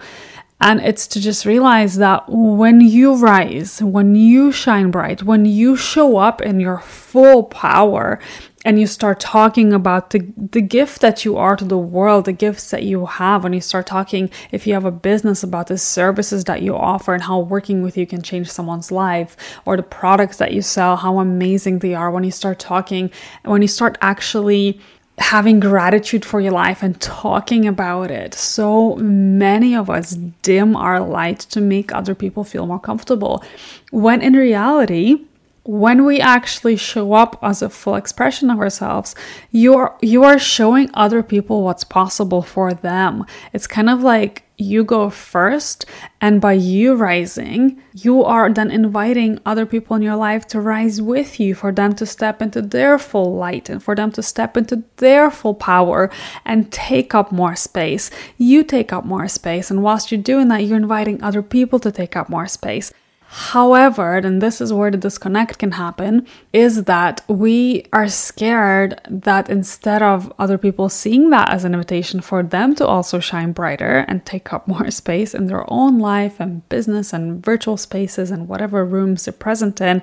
And 0.60 0.80
it's 0.80 1.06
to 1.08 1.20
just 1.20 1.46
realize 1.46 1.96
that 1.96 2.24
when 2.28 2.82
you 2.82 3.14
rise, 3.14 3.82
when 3.82 4.14
you 4.14 4.52
shine 4.52 4.90
bright, 4.90 5.22
when 5.22 5.46
you 5.46 5.74
show 5.74 6.18
up 6.18 6.42
in 6.42 6.60
your 6.60 6.80
full 6.80 7.44
power, 7.44 8.18
and 8.64 8.78
you 8.78 8.86
start 8.86 9.20
talking 9.20 9.72
about 9.72 10.10
the, 10.10 10.32
the 10.36 10.60
gift 10.60 11.00
that 11.00 11.24
you 11.24 11.36
are 11.38 11.56
to 11.56 11.64
the 11.64 11.78
world, 11.78 12.26
the 12.26 12.32
gifts 12.32 12.70
that 12.70 12.82
you 12.82 13.06
have, 13.06 13.44
and 13.44 13.54
you 13.54 13.60
start 13.60 13.86
talking, 13.86 14.30
if 14.52 14.66
you 14.66 14.74
have 14.74 14.84
a 14.84 14.90
business, 14.90 15.42
about 15.42 15.68
the 15.68 15.78
services 15.78 16.44
that 16.44 16.60
you 16.60 16.76
offer 16.76 17.14
and 17.14 17.22
how 17.22 17.38
working 17.38 17.82
with 17.82 17.96
you 17.96 18.06
can 18.06 18.20
change 18.20 18.50
someone's 18.50 18.92
life, 18.92 19.36
or 19.64 19.76
the 19.76 19.82
products 19.82 20.36
that 20.36 20.52
you 20.52 20.60
sell, 20.60 20.96
how 20.96 21.18
amazing 21.20 21.78
they 21.78 21.94
are, 21.94 22.10
when 22.10 22.24
you 22.24 22.30
start 22.30 22.58
talking, 22.58 23.10
when 23.44 23.62
you 23.62 23.68
start 23.68 23.96
actually 24.02 24.78
having 25.16 25.60
gratitude 25.60 26.24
for 26.24 26.40
your 26.40 26.52
life 26.52 26.82
and 26.82 26.98
talking 27.00 27.66
about 27.66 28.10
it. 28.10 28.32
So 28.34 28.96
many 28.96 29.74
of 29.74 29.90
us 29.90 30.12
dim 30.42 30.74
our 30.74 31.00
light 31.00 31.40
to 31.40 31.60
make 31.60 31.92
other 31.92 32.14
people 32.14 32.42
feel 32.42 32.66
more 32.66 32.80
comfortable. 32.80 33.44
When 33.90 34.22
in 34.22 34.32
reality, 34.32 35.26
when 35.64 36.04
we 36.04 36.20
actually 36.20 36.76
show 36.76 37.12
up 37.12 37.38
as 37.42 37.60
a 37.60 37.68
full 37.68 37.94
expression 37.94 38.50
of 38.50 38.58
ourselves 38.58 39.14
you're 39.50 39.94
you 40.00 40.24
are 40.24 40.38
showing 40.38 40.90
other 40.94 41.22
people 41.22 41.62
what's 41.62 41.84
possible 41.84 42.42
for 42.42 42.72
them. 42.72 43.24
It's 43.52 43.66
kind 43.66 43.90
of 43.90 44.02
like 44.02 44.44
you 44.56 44.84
go 44.84 45.08
first 45.08 45.86
and 46.20 46.40
by 46.40 46.52
you 46.52 46.94
rising 46.94 47.82
you 47.94 48.22
are 48.22 48.52
then 48.52 48.70
inviting 48.70 49.38
other 49.46 49.64
people 49.64 49.96
in 49.96 50.02
your 50.02 50.16
life 50.16 50.46
to 50.46 50.60
rise 50.60 51.00
with 51.00 51.40
you 51.40 51.54
for 51.54 51.72
them 51.72 51.94
to 51.94 52.04
step 52.04 52.42
into 52.42 52.60
their 52.60 52.98
full 52.98 53.34
light 53.36 53.68
and 53.70 53.82
for 53.82 53.94
them 53.94 54.12
to 54.12 54.22
step 54.22 54.56
into 54.56 54.82
their 54.96 55.30
full 55.30 55.54
power 55.54 56.10
and 56.44 56.70
take 56.70 57.14
up 57.14 57.32
more 57.32 57.56
space. 57.56 58.10
You 58.36 58.62
take 58.64 58.92
up 58.92 59.04
more 59.04 59.28
space 59.28 59.70
and 59.70 59.82
whilst 59.82 60.10
you're 60.10 60.20
doing 60.20 60.48
that 60.48 60.64
you're 60.64 60.76
inviting 60.76 61.22
other 61.22 61.42
people 61.42 61.78
to 61.80 61.92
take 61.92 62.16
up 62.16 62.28
more 62.28 62.46
space 62.46 62.92
However, 63.32 64.16
and 64.16 64.42
this 64.42 64.60
is 64.60 64.72
where 64.72 64.90
the 64.90 64.96
disconnect 64.96 65.60
can 65.60 65.70
happen, 65.70 66.26
is 66.52 66.84
that 66.84 67.22
we 67.28 67.86
are 67.92 68.08
scared 68.08 69.00
that 69.08 69.48
instead 69.48 70.02
of 70.02 70.32
other 70.36 70.58
people 70.58 70.88
seeing 70.88 71.30
that 71.30 71.48
as 71.48 71.64
an 71.64 71.72
invitation 71.72 72.22
for 72.22 72.42
them 72.42 72.74
to 72.74 72.84
also 72.84 73.20
shine 73.20 73.52
brighter 73.52 74.04
and 74.08 74.26
take 74.26 74.52
up 74.52 74.66
more 74.66 74.90
space 75.02 75.32
in 75.32 75.46
their 75.46 75.64
own 75.72 76.00
life 76.00 76.40
and 76.40 76.68
business 76.68 77.12
and 77.12 77.40
virtual 77.44 77.76
spaces 77.76 78.32
and 78.32 78.48
whatever 78.48 78.84
rooms 78.84 79.26
they're 79.26 79.32
present 79.32 79.80
in, 79.80 80.02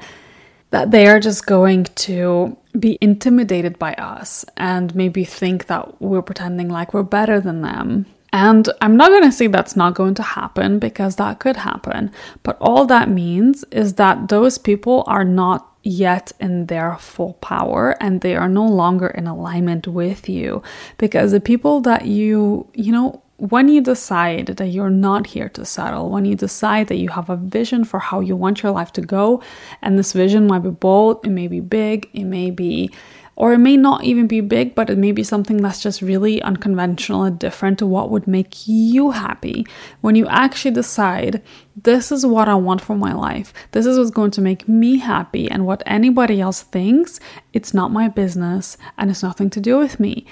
that 0.70 0.92
they 0.92 1.06
are 1.06 1.20
just 1.20 1.46
going 1.46 1.84
to 1.84 2.56
be 2.80 2.98
intimidated 3.02 3.78
by 3.78 3.94
us 3.96 4.46
and 4.56 4.96
maybe 4.96 5.26
think 5.26 5.66
that 5.66 6.02
we're 6.02 6.22
pretending 6.22 6.70
like 6.70 6.94
we're 6.94 7.04
better 7.04 7.42
than 7.42 7.62
them 7.62 8.06
and 8.38 8.70
I'm 8.82 8.96
not 8.96 9.10
going 9.10 9.24
to 9.24 9.32
say 9.32 9.48
that's 9.48 9.76
not 9.76 9.96
going 9.96 10.14
to 10.14 10.22
happen 10.22 10.78
because 10.78 11.16
that 11.16 11.40
could 11.40 11.58
happen. 11.58 12.12
But 12.44 12.56
all 12.62 12.86
that 12.86 13.10
means 13.10 13.66
is 13.72 13.96
that 13.96 14.28
those 14.30 14.60
people 14.60 15.04
are 15.08 15.24
not 15.24 15.68
yet 15.82 16.32
in 16.40 16.68
their 16.68 16.98
full 16.98 17.34
power 17.34 17.96
and 18.00 18.22
they 18.22 18.36
are 18.36 18.48
no 18.48 18.64
longer 18.64 19.08
in 19.08 19.26
alignment 19.26 19.88
with 19.88 20.30
you. 20.30 20.62
Because 21.00 21.32
the 21.32 21.42
people 21.42 21.82
that 21.82 22.06
you, 22.06 22.70
you 22.76 22.92
know, 22.92 23.24
when 23.38 23.70
you 23.70 23.82
decide 23.82 24.48
that 24.48 24.68
you're 24.68 24.92
not 24.92 25.26
here 25.26 25.50
to 25.50 25.66
settle, 25.66 26.12
when 26.12 26.26
you 26.26 26.36
decide 26.36 26.90
that 26.90 26.98
you 26.98 27.10
have 27.10 27.32
a 27.32 27.38
vision 27.38 27.84
for 27.86 28.00
how 28.00 28.20
you 28.20 28.36
want 28.36 28.62
your 28.62 28.72
life 28.72 28.94
to 28.94 29.02
go, 29.02 29.42
and 29.82 29.98
this 29.98 30.14
vision 30.14 30.46
might 30.46 30.60
be 30.60 30.70
bold, 30.70 31.26
it 31.26 31.32
may 31.32 31.48
be 31.48 31.60
big, 31.60 32.08
it 32.14 32.26
may 32.26 32.52
be 32.52 32.92
or 33.38 33.54
it 33.54 33.60
may 33.60 33.78
not 33.78 34.04
even 34.04 34.26
be 34.26 34.42
big, 34.42 34.74
but 34.74 34.90
it 34.90 34.98
may 34.98 35.12
be 35.12 35.24
something 35.24 35.58
that's 35.58 35.80
just 35.80 36.02
really 36.02 36.42
unconventional 36.42 37.22
and 37.24 37.38
different 37.38 37.78
to 37.78 37.86
what 37.86 38.10
would 38.10 38.28
make 38.28 38.68
you 38.68 39.12
happy. 39.12 39.66
When 40.02 40.16
you 40.16 40.28
actually 40.28 40.72
decide, 40.72 41.44
this 41.76 42.12
is 42.12 42.26
what 42.26 42.50
I 42.50 42.56
want 42.56 42.82
for 42.82 42.96
my 42.96 43.14
life, 43.14 43.54
this 43.74 43.86
is 43.86 44.00
what's 44.00 44.10
going 44.10 44.32
to 44.32 44.42
make 44.42 44.68
me 44.68 44.98
happy, 44.98 45.50
and 45.50 45.68
what 45.68 45.84
anybody 45.86 46.42
else 46.42 46.64
thinks, 46.64 47.20
it's 47.54 47.76
not 47.76 47.92
my 47.92 48.08
business 48.08 48.76
and 48.98 49.12
it's 49.12 49.22
nothing 49.22 49.52
to 49.52 49.62
do 49.62 49.78
with 49.78 50.00
me. 50.00 50.26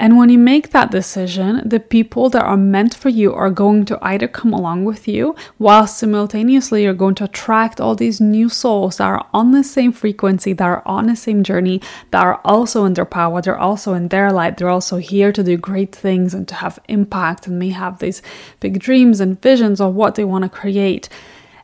And 0.00 0.16
when 0.16 0.28
you 0.28 0.38
make 0.38 0.70
that 0.70 0.92
decision, 0.92 1.68
the 1.68 1.80
people 1.80 2.30
that 2.30 2.44
are 2.44 2.56
meant 2.56 2.94
for 2.94 3.08
you 3.08 3.34
are 3.34 3.50
going 3.50 3.84
to 3.86 3.98
either 4.00 4.28
come 4.28 4.52
along 4.52 4.84
with 4.84 5.08
you, 5.08 5.34
while 5.58 5.88
simultaneously 5.88 6.84
you're 6.84 6.94
going 6.94 7.16
to 7.16 7.24
attract 7.24 7.80
all 7.80 7.96
these 7.96 8.20
new 8.20 8.48
souls 8.48 8.98
that 8.98 9.08
are 9.08 9.26
on 9.34 9.50
the 9.50 9.64
same 9.64 9.90
frequency, 9.90 10.52
that 10.52 10.64
are 10.64 10.82
on 10.86 11.06
the 11.06 11.16
same 11.16 11.42
journey, 11.42 11.82
that 12.12 12.24
are 12.24 12.40
also 12.44 12.84
in 12.84 12.94
their 12.94 13.04
power, 13.04 13.42
they're 13.42 13.58
also 13.58 13.92
in 13.92 14.06
their 14.06 14.30
light, 14.30 14.56
they're 14.56 14.68
also 14.68 14.98
here 14.98 15.32
to 15.32 15.42
do 15.42 15.56
great 15.56 15.92
things 15.92 16.32
and 16.32 16.46
to 16.46 16.54
have 16.54 16.78
impact 16.88 17.48
and 17.48 17.58
may 17.58 17.70
have 17.70 17.98
these 17.98 18.22
big 18.60 18.78
dreams 18.78 19.18
and 19.18 19.42
visions 19.42 19.80
of 19.80 19.96
what 19.96 20.14
they 20.14 20.24
want 20.24 20.44
to 20.44 20.48
create. 20.48 21.08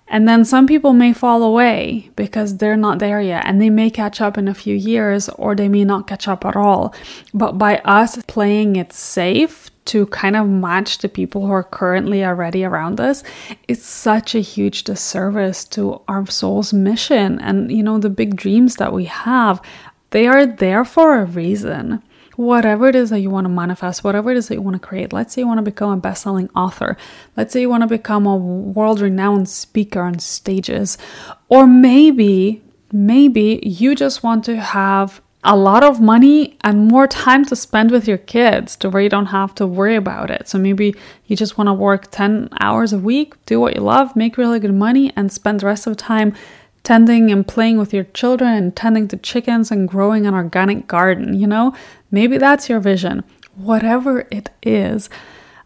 And 0.07 0.29
then 0.29 0.45
some 0.45 0.67
people 0.67 0.93
may 0.93 1.13
fall 1.13 1.43
away 1.43 2.11
because 2.15 2.59
they're 2.59 2.77
not 2.77 2.99
there 2.99 3.21
yet 3.21 3.45
and 3.47 3.61
they 3.61 3.71
may 3.71 3.91
catch 3.91 4.21
up 4.21 4.37
in 4.37 4.49
a 4.49 4.55
few 4.55 4.75
years 4.75 5.29
or 5.31 5.55
they 5.55 5.69
may 5.69 5.85
not 5.85 6.07
catch 6.07 6.29
up 6.29 6.45
at 6.45 6.57
all. 6.57 6.95
But 7.33 7.59
by 7.59 7.79
us 7.79 8.23
playing 8.27 8.77
it 8.77 8.93
safe 8.93 9.71
to 9.87 10.07
kind 10.07 10.37
of 10.37 10.49
match 10.49 10.99
the 10.99 11.09
people 11.09 11.47
who 11.47 11.53
are 11.53 11.63
currently 11.63 12.25
already 12.25 12.65
around 12.65 13.01
us, 13.01 13.23
it's 13.67 13.85
such 13.85 14.35
a 14.35 14.41
huge 14.41 14.85
disservice 14.85 15.65
to 15.67 16.01
our 16.07 16.27
soul's 16.27 16.73
mission 16.73 17.41
and, 17.41 17.73
you 17.73 17.83
know, 17.83 17.99
the 17.99 18.11
big 18.11 18.37
dreams 18.37 18.77
that 18.77 18.93
we 18.93 19.07
have. 19.07 19.61
They 20.11 20.27
are 20.27 20.47
there 20.47 20.85
for 20.85 21.19
a 21.19 21.25
reason 21.25 22.03
whatever 22.37 22.89
it 22.89 22.95
is 22.95 23.11
that 23.11 23.21
you 23.21 23.31
want 23.31 23.45
to 23.45 23.49
manifest, 23.49 24.05
whatever 24.05 24.31
it 24.31 24.37
is 24.37 24.49
that 24.49 24.55
you 24.55 24.63
want 24.63 24.81
to 24.81 24.87
create. 24.87 25.13
Let's 25.13 25.35
say 25.35 25.43
you 25.43 25.47
want 25.47 25.59
to 25.59 25.63
become 25.63 25.91
a 25.91 25.97
best 25.97 26.23
selling 26.23 26.51
author. 26.55 26.97
Let's 27.37 27.53
say 27.53 27.61
you 27.61 27.69
want 27.69 27.83
to 27.83 27.87
become 27.87 28.27
a 28.27 28.37
world 28.37 29.01
renowned 29.01 29.49
speaker 29.49 30.01
on 30.01 30.19
stages. 30.19 30.99
Or 31.49 31.67
maybe, 31.67 32.63
maybe 32.93 33.61
you 33.63 33.95
just 33.95 34.23
want 34.23 34.45
to 34.47 34.61
have 34.61 35.21
a 35.45 35.55
lot 35.55 35.85
of 35.85 36.01
money 36.01 36.57
and 36.63 36.89
more 36.89 37.07
time 37.07 37.45
to 37.45 37.55
spend 37.55 37.91
with 37.91 38.09
your 38.09 38.19
kids 38.19 38.77
to 38.77 38.89
where 38.89 39.03
you 39.03 39.11
don't 39.11 39.27
have 39.27 39.55
to 39.57 39.67
worry 39.67 39.95
about 39.95 40.31
it. 40.31 40.49
So 40.49 40.59
maybe 40.59 40.95
you 41.27 41.37
just 41.37 41.59
want 41.59 41.69
to 41.69 41.75
work 41.75 42.11
10 42.11 42.49
hours 42.61 42.95
a 42.95 42.99
week, 42.99 43.35
do 43.45 43.61
what 43.61 43.75
you 43.75 43.83
love, 43.83 44.17
make 44.17 44.39
really 44.39 44.59
good 44.59 44.75
money, 44.75 45.13
and 45.15 45.31
spend 45.31 45.61
the 45.61 45.67
rest 45.67 45.87
of 45.87 45.97
the 45.97 46.03
time 46.03 46.35
tending 46.85 47.31
and 47.31 47.49
playing 47.49 47.79
with 47.79 47.93
your 47.93 48.05
children 48.05 48.53
and 48.53 48.77
tending 48.77 49.09
to 49.09 49.17
chickens 49.17 49.71
and 49.71 49.89
growing 49.89 50.27
an 50.27 50.35
organic 50.35 50.87
garden, 50.87 51.35
you 51.35 51.47
know? 51.47 51.75
Maybe 52.11 52.39
that's 52.39 52.69
your 52.69 52.79
vision. 52.79 53.25
Whatever 53.57 54.27
it 54.31 54.51
is, 54.63 55.09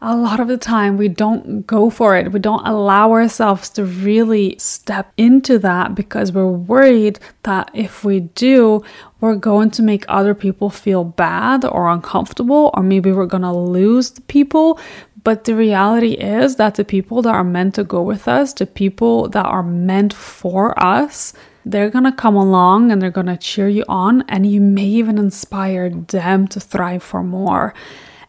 a 0.00 0.16
lot 0.16 0.38
of 0.38 0.46
the 0.46 0.56
time 0.56 0.96
we 0.96 1.08
don't 1.08 1.66
go 1.66 1.90
for 1.90 2.16
it. 2.16 2.30
We 2.30 2.38
don't 2.38 2.64
allow 2.66 3.10
ourselves 3.10 3.68
to 3.70 3.84
really 3.84 4.56
step 4.58 5.12
into 5.16 5.58
that 5.58 5.96
because 5.96 6.30
we're 6.30 6.46
worried 6.46 7.18
that 7.42 7.70
if 7.75 8.04
we 8.04 8.20
do, 8.20 8.84
we're 9.20 9.34
going 9.34 9.72
to 9.72 9.82
make 9.82 10.04
other 10.06 10.34
people 10.34 10.70
feel 10.70 11.02
bad 11.02 11.64
or 11.64 11.88
uncomfortable, 11.88 12.70
or 12.75 12.82
maybe 12.84 13.10
we're 13.10 13.26
going 13.26 13.42
to 13.42 13.52
lose 13.52 14.10
the 14.10 14.20
people 14.22 14.78
but 15.28 15.44
the 15.44 15.54
reality 15.54 16.14
is 16.14 16.56
that 16.56 16.76
the 16.76 16.85
people 16.87 17.20
that 17.20 17.35
are 17.35 17.44
meant 17.44 17.75
to 17.75 17.85
go 17.85 18.00
with 18.00 18.26
us, 18.26 18.54
the 18.54 18.64
people 18.64 19.28
that 19.28 19.44
are 19.44 19.62
meant 19.62 20.14
for 20.14 20.73
us, 20.82 21.35
they're 21.66 21.90
gonna 21.90 22.14
come 22.25 22.35
along 22.35 22.90
and 22.90 23.02
they're 23.02 23.11
gonna 23.11 23.37
cheer 23.37 23.68
you 23.68 23.85
on, 23.90 24.25
and 24.26 24.50
you 24.50 24.58
may 24.58 24.87
even 24.87 25.18
inspire 25.18 25.90
them 25.90 26.49
to 26.49 26.58
thrive 26.58 27.02
for 27.02 27.23
more. 27.23 27.75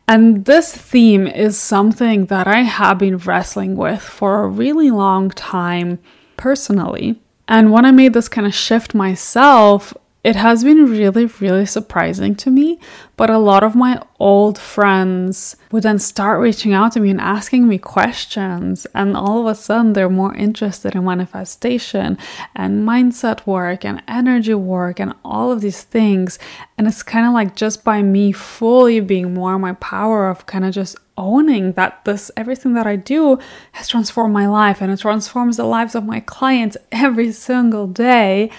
And 0.09 0.43
this 0.43 0.75
theme 0.75 1.25
is 1.25 1.57
something 1.57 2.25
that 2.25 2.47
I 2.47 2.63
have 2.63 2.97
been 2.97 3.15
wrestling 3.15 3.77
with 3.77 4.01
for 4.01 4.43
a 4.43 4.49
really 4.49 4.91
long 4.91 5.29
time 5.29 5.99
personally. 6.35 7.21
And 7.47 7.71
when 7.71 7.85
I 7.85 7.91
made 7.91 8.11
this 8.11 8.27
kind 8.27 8.45
of 8.45 8.53
shift 8.53 8.93
myself, 8.93 9.93
it 10.21 10.35
has 10.35 10.65
been 10.65 10.89
really, 10.89 11.25
really 11.25 11.65
surprising 11.65 12.35
to 12.35 12.51
me. 12.51 12.79
But 13.15 13.29
a 13.29 13.37
lot 13.37 13.63
of 13.63 13.75
my 13.75 14.01
old 14.19 14.57
friends 14.57 15.55
would 15.71 15.83
then 15.83 15.97
start 15.97 16.41
reaching 16.41 16.73
out 16.73 16.91
to 16.93 16.99
me 16.99 17.09
and 17.09 17.21
asking 17.21 17.67
me 17.67 17.77
questions. 17.77 18.85
And 18.93 19.15
all 19.15 19.39
of 19.39 19.47
a 19.47 19.55
sudden, 19.55 19.93
they're 19.93 20.09
more 20.09 20.35
interested 20.35 20.93
in 20.93 21.05
manifestation 21.05 22.17
and 22.53 22.87
mindset 22.87 23.47
work 23.47 23.85
and 23.85 24.03
energy 24.09 24.53
work 24.53 24.99
and 24.99 25.13
all 25.23 25.53
of 25.53 25.61
these 25.61 25.83
things. 25.83 26.37
And 26.77 26.85
it's 26.85 27.03
kind 27.03 27.25
of 27.25 27.33
like 27.33 27.55
just 27.55 27.85
by 27.85 28.01
me 28.01 28.33
fully 28.33 28.99
being 28.99 29.33
more 29.33 29.55
in 29.55 29.61
my 29.61 29.73
power 29.73 30.29
of 30.29 30.45
kind 30.45 30.65
of 30.65 30.73
just 30.73 30.97
owning 31.17 31.73
that 31.73 32.03
this 32.05 32.31
everything 32.37 32.73
that 32.73 32.87
I 32.87 32.95
do 32.95 33.39
has 33.73 33.89
transformed 33.89 34.33
my 34.33 34.47
life 34.47 34.81
and 34.81 34.89
it 34.89 34.99
transforms 34.99 35.57
the 35.57 35.65
lives 35.65 35.93
of 35.93 36.05
my 36.05 36.21
clients 36.21 36.77
every 36.93 37.33
single 37.33 37.87
day 37.87 38.49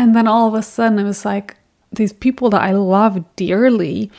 and 0.00 0.16
then 0.16 0.26
all 0.26 0.48
of 0.48 0.54
a 0.54 0.62
sudden, 0.62 0.98
it 0.98 1.04
was 1.04 1.26
like 1.26 1.56
these 1.92 2.14
people 2.14 2.48
that 2.50 2.62
I 2.62 2.70
love 2.70 3.22
dearly, 3.36 4.10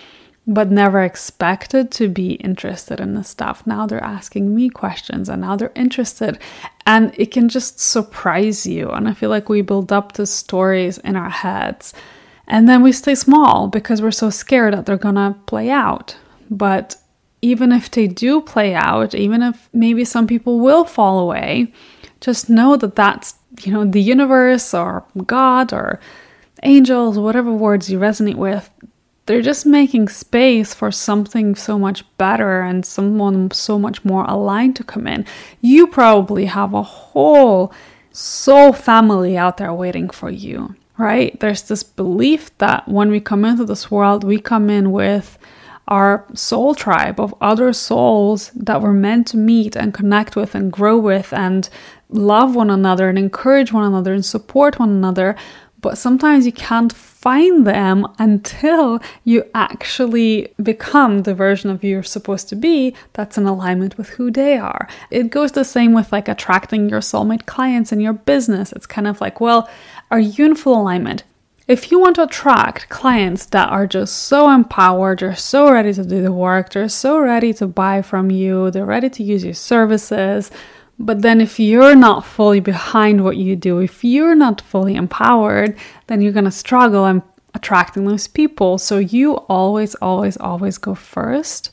but 0.45 0.69
never 0.69 1.01
expected 1.01 1.89
to 1.93 2.07
be 2.07 2.33
interested 2.33 2.99
in 2.99 3.15
this 3.15 3.29
stuff. 3.29 3.65
Now 3.65 3.87
they're 3.87 4.03
asking 4.03 4.53
me 4.53 4.69
questions 4.69 5.27
and 5.27 5.41
now 5.41 5.55
they're 5.55 5.71
interested. 5.73 6.37
And 6.85 7.11
it 7.17 7.31
can 7.31 7.49
just 7.49 7.79
surprise 7.79 8.67
you. 8.67 8.91
And 8.91 9.09
I 9.09 9.15
feel 9.15 9.31
like 9.31 9.49
we 9.49 9.63
build 9.63 9.91
up 9.91 10.13
the 10.13 10.27
stories 10.27 10.99
in 10.99 11.15
our 11.15 11.31
heads. 11.31 11.95
And 12.45 12.69
then 12.69 12.83
we 12.83 12.91
stay 12.91 13.15
small 13.15 13.67
because 13.67 14.03
we're 14.03 14.11
so 14.11 14.29
scared 14.29 14.75
that 14.75 14.85
they're 14.85 14.97
gonna 14.97 15.35
play 15.47 15.71
out. 15.71 16.15
But 16.51 16.95
even 17.41 17.71
if 17.71 17.89
they 17.89 18.05
do 18.05 18.39
play 18.39 18.75
out, 18.75 19.15
even 19.15 19.41
if 19.41 19.67
maybe 19.73 20.05
some 20.05 20.27
people 20.27 20.59
will 20.59 20.85
fall 20.85 21.17
away, 21.17 21.73
just 22.19 22.51
know 22.51 22.75
that 22.75 22.95
that's 22.95 23.33
you 23.61 23.71
know, 23.71 23.85
the 23.85 24.01
universe 24.01 24.73
or 24.73 25.03
God 25.25 25.73
or 25.73 25.99
angels, 26.63 27.17
whatever 27.17 27.51
words 27.51 27.89
you 27.89 27.99
resonate 27.99 28.35
with, 28.35 28.69
they're 29.25 29.41
just 29.41 29.65
making 29.65 30.09
space 30.09 30.73
for 30.73 30.91
something 30.91 31.55
so 31.55 31.77
much 31.77 32.03
better 32.17 32.61
and 32.61 32.85
someone 32.85 33.51
so 33.51 33.77
much 33.77 34.03
more 34.03 34.25
aligned 34.25 34.75
to 34.77 34.83
come 34.83 35.07
in. 35.07 35.25
You 35.61 35.87
probably 35.87 36.45
have 36.45 36.73
a 36.73 36.83
whole 36.83 37.71
soul 38.11 38.73
family 38.73 39.37
out 39.37 39.57
there 39.57 39.73
waiting 39.73 40.09
for 40.09 40.29
you, 40.29 40.75
right? 40.97 41.39
There's 41.39 41.63
this 41.63 41.83
belief 41.83 42.55
that 42.57 42.87
when 42.87 43.09
we 43.09 43.19
come 43.19 43.45
into 43.45 43.63
this 43.63 43.89
world, 43.91 44.23
we 44.23 44.39
come 44.39 44.69
in 44.69 44.91
with 44.91 45.37
our 45.91 46.25
soul 46.33 46.73
tribe 46.73 47.19
of 47.19 47.35
other 47.41 47.73
souls 47.73 48.49
that 48.55 48.81
we're 48.81 48.93
meant 48.93 49.27
to 49.27 49.35
meet 49.35 49.75
and 49.75 49.93
connect 49.93 50.37
with 50.37 50.55
and 50.55 50.71
grow 50.71 50.97
with 50.97 51.33
and 51.33 51.67
love 52.07 52.55
one 52.55 52.69
another 52.69 53.09
and 53.09 53.17
encourage 53.17 53.73
one 53.73 53.83
another 53.83 54.13
and 54.13 54.25
support 54.25 54.79
one 54.79 54.89
another. 54.89 55.35
But 55.81 55.97
sometimes 55.97 56.45
you 56.45 56.53
can't 56.53 56.93
find 56.93 57.67
them 57.67 58.07
until 58.19 59.01
you 59.25 59.43
actually 59.53 60.53
become 60.63 61.23
the 61.23 61.35
version 61.35 61.69
of 61.69 61.83
you 61.83 61.89
you're 61.89 62.03
supposed 62.03 62.47
to 62.49 62.55
be 62.55 62.95
that's 63.11 63.37
in 63.37 63.45
alignment 63.45 63.97
with 63.97 64.11
who 64.11 64.31
they 64.31 64.57
are. 64.57 64.87
It 65.09 65.29
goes 65.29 65.51
the 65.51 65.65
same 65.65 65.93
with 65.93 66.13
like 66.13 66.29
attracting 66.29 66.87
your 66.87 67.01
soulmate 67.01 67.47
clients 67.47 67.91
in 67.91 67.99
your 67.99 68.13
business. 68.13 68.71
It's 68.71 68.87
kind 68.87 69.07
of 69.07 69.19
like, 69.19 69.41
well, 69.41 69.69
are 70.09 70.19
you 70.21 70.45
in 70.45 70.55
full 70.55 70.81
alignment? 70.81 71.23
If 71.71 71.89
you 71.89 72.01
want 72.01 72.17
to 72.17 72.23
attract 72.23 72.89
clients 72.89 73.45
that 73.47 73.69
are 73.69 73.87
just 73.87 74.23
so 74.23 74.49
empowered, 74.51 75.19
they're 75.19 75.35
so 75.37 75.71
ready 75.71 75.93
to 75.93 76.03
do 76.03 76.21
the 76.21 76.33
work, 76.33 76.73
they're 76.73 76.89
so 76.89 77.17
ready 77.17 77.53
to 77.53 77.65
buy 77.65 78.01
from 78.01 78.29
you, 78.29 78.71
they're 78.71 78.85
ready 78.85 79.09
to 79.09 79.23
use 79.23 79.45
your 79.45 79.53
services, 79.53 80.51
but 80.99 81.21
then, 81.21 81.39
if 81.39 81.59
you're 81.59 81.95
not 81.95 82.25
fully 82.25 82.59
behind 82.59 83.23
what 83.23 83.37
you 83.37 83.55
do, 83.55 83.79
if 83.79 84.03
you're 84.03 84.35
not 84.35 84.59
fully 84.59 84.95
empowered, 84.95 85.77
then 86.07 86.21
you're 86.21 86.33
going 86.33 86.45
to 86.45 86.51
struggle 86.51 87.05
in 87.05 87.23
attracting 87.55 88.03
those 88.05 88.27
people. 88.27 88.77
So, 88.77 88.97
you 88.97 89.35
always, 89.47 89.95
always, 89.95 90.35
always 90.37 90.77
go 90.77 90.93
first. 90.93 91.71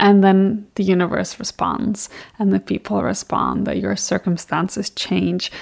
And 0.00 0.24
then 0.24 0.66
the 0.74 0.84
universe 0.84 1.38
responds, 1.38 2.10
and 2.38 2.52
the 2.52 2.60
people 2.60 3.00
respond, 3.00 3.66
that 3.66 3.78
your 3.78 3.96
circumstances 3.96 4.90
change. 4.90 5.52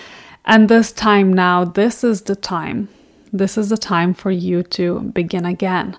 And 0.46 0.68
this 0.70 0.90
time 0.90 1.32
now, 1.32 1.64
this 1.64 2.02
is 2.02 2.22
the 2.22 2.34
time. 2.34 2.88
This 3.34 3.58
is 3.58 3.68
the 3.68 3.76
time 3.76 4.14
for 4.14 4.30
you 4.30 4.62
to 4.62 5.00
begin 5.00 5.44
again 5.44 5.96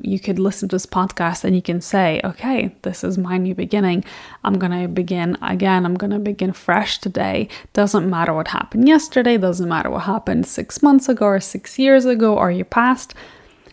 you 0.00 0.18
could 0.18 0.38
listen 0.38 0.68
to 0.68 0.76
this 0.76 0.86
podcast 0.86 1.44
and 1.44 1.54
you 1.54 1.62
can 1.62 1.80
say, 1.80 2.20
okay, 2.24 2.74
this 2.82 3.04
is 3.04 3.18
my 3.18 3.36
new 3.36 3.54
beginning. 3.54 4.04
I'm 4.44 4.58
going 4.58 4.72
to 4.72 4.88
begin 4.88 5.36
again. 5.42 5.84
I'm 5.84 5.96
going 5.96 6.10
to 6.10 6.18
begin 6.18 6.52
fresh 6.52 6.98
today. 6.98 7.48
Doesn't 7.72 8.08
matter 8.08 8.32
what 8.32 8.48
happened 8.48 8.88
yesterday, 8.88 9.36
doesn't 9.36 9.68
matter 9.68 9.90
what 9.90 10.04
happened 10.04 10.46
six 10.46 10.82
months 10.82 11.08
ago 11.08 11.26
or 11.26 11.40
six 11.40 11.78
years 11.78 12.04
ago 12.04 12.36
or 12.36 12.50
your 12.50 12.64
past. 12.64 13.14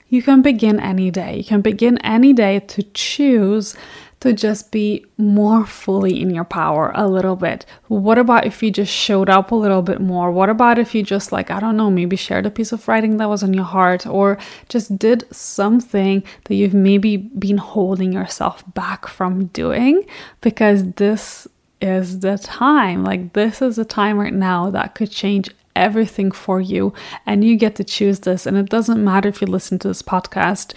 You 0.09 0.23
can 0.23 0.41
begin 0.41 0.79
any 0.79 1.11
day. 1.11 1.37
You 1.37 1.43
can 1.43 1.61
begin 1.61 1.99
any 1.99 2.33
day 2.33 2.59
to 2.59 2.83
choose 2.93 3.75
to 4.19 4.33
just 4.33 4.71
be 4.71 5.05
more 5.17 5.65
fully 5.65 6.21
in 6.21 6.29
your 6.29 6.43
power 6.43 6.91
a 6.93 7.07
little 7.07 7.35
bit. 7.35 7.65
What 7.87 8.17
about 8.17 8.45
if 8.45 8.61
you 8.61 8.69
just 8.69 8.91
showed 8.91 9.29
up 9.29 9.51
a 9.51 9.55
little 9.55 9.81
bit 9.81 10.01
more? 10.01 10.29
What 10.31 10.49
about 10.49 10.77
if 10.77 10.93
you 10.93 11.03
just, 11.03 11.31
like, 11.31 11.49
I 11.49 11.59
don't 11.59 11.77
know, 11.77 11.89
maybe 11.89 12.15
shared 12.15 12.45
a 12.45 12.51
piece 12.51 12.71
of 12.71 12.87
writing 12.87 13.17
that 13.17 13.29
was 13.29 13.43
on 13.43 13.53
your 13.53 13.63
heart 13.63 14.05
or 14.05 14.37
just 14.67 14.99
did 14.99 15.23
something 15.33 16.23
that 16.45 16.55
you've 16.55 16.73
maybe 16.73 17.15
been 17.17 17.57
holding 17.57 18.11
yourself 18.11 18.63
back 18.73 19.07
from 19.07 19.45
doing? 19.47 20.05
Because 20.41 20.91
this 20.93 21.47
is 21.79 22.19
the 22.19 22.37
time. 22.37 23.05
Like, 23.05 23.33
this 23.33 23.61
is 23.61 23.77
the 23.77 23.85
time 23.85 24.19
right 24.19 24.33
now 24.33 24.69
that 24.69 24.95
could 24.95 25.11
change 25.11 25.49
everything 25.75 26.29
for 26.29 26.59
you, 26.59 26.93
and 27.25 27.45
you 27.45 27.55
get 27.55 27.75
to 27.75 27.85
choose 27.85 28.19
this. 28.21 28.45
And 28.45 28.57
it 28.57 28.67
doesn't 28.67 29.01
matter 29.01 29.29
if 29.29 29.39
you 29.39 29.47
listen 29.47 29.79
to 29.79 29.87
this 29.87 30.01
podcast 30.01 30.73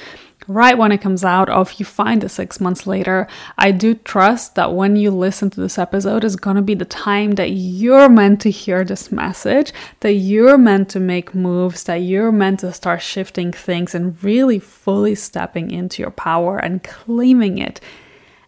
right 0.55 0.77
when 0.77 0.93
it 0.93 1.01
comes 1.01 1.25
out 1.25 1.49
or 1.49 1.63
if 1.63 1.79
you 1.79 1.87
find 1.87 2.23
it 2.25 2.29
six 2.29 2.61
months 2.61 2.87
later. 2.87 3.27
I 3.59 3.71
do 3.71 3.95
trust 3.95 4.55
that 4.55 4.75
when 4.75 4.97
you 4.97 5.11
listen 5.11 5.51
to 5.51 5.61
this 5.61 5.79
episode 5.79 6.25
is 6.25 6.37
to 6.37 6.63
be 6.63 6.75
the 6.75 6.85
time 6.85 7.33
that 7.33 7.51
you're 7.51 8.09
meant 8.09 8.41
to 8.43 8.51
hear 8.51 8.85
this 8.85 9.11
message 9.11 9.73
that 10.01 10.13
you're 10.13 10.59
meant 10.59 10.89
to 10.91 11.01
make 11.01 11.35
moves 11.35 11.85
that 11.85 11.97
you're 11.97 12.33
meant 12.33 12.61
to 12.61 12.73
start 12.73 13.03
shifting 13.03 13.53
things 13.53 13.95
and 13.95 14.23
really 14.23 14.59
fully 14.59 15.15
stepping 15.15 15.71
into 15.71 16.03
your 16.03 16.11
power 16.11 16.59
and 16.59 16.85
claiming 16.85 17.59
it 17.59 17.81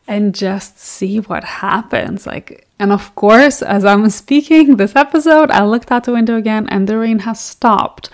and 0.06 0.34
just 0.34 0.78
see 0.78 1.18
what 1.18 1.44
happens. 1.44 2.26
Like 2.26 2.64
and 2.78 2.92
of 2.92 3.14
course 3.14 3.62
as 3.62 3.84
i'm 3.84 4.08
speaking 4.22 4.76
this 4.76 4.96
episode 4.96 5.50
i 5.50 5.64
looked 5.64 5.90
out 5.92 6.04
the 6.04 6.12
window 6.12 6.36
again 6.36 6.66
and 6.68 6.88
the 6.88 6.98
rain 6.98 7.20
has 7.20 7.40
stopped 7.40 8.10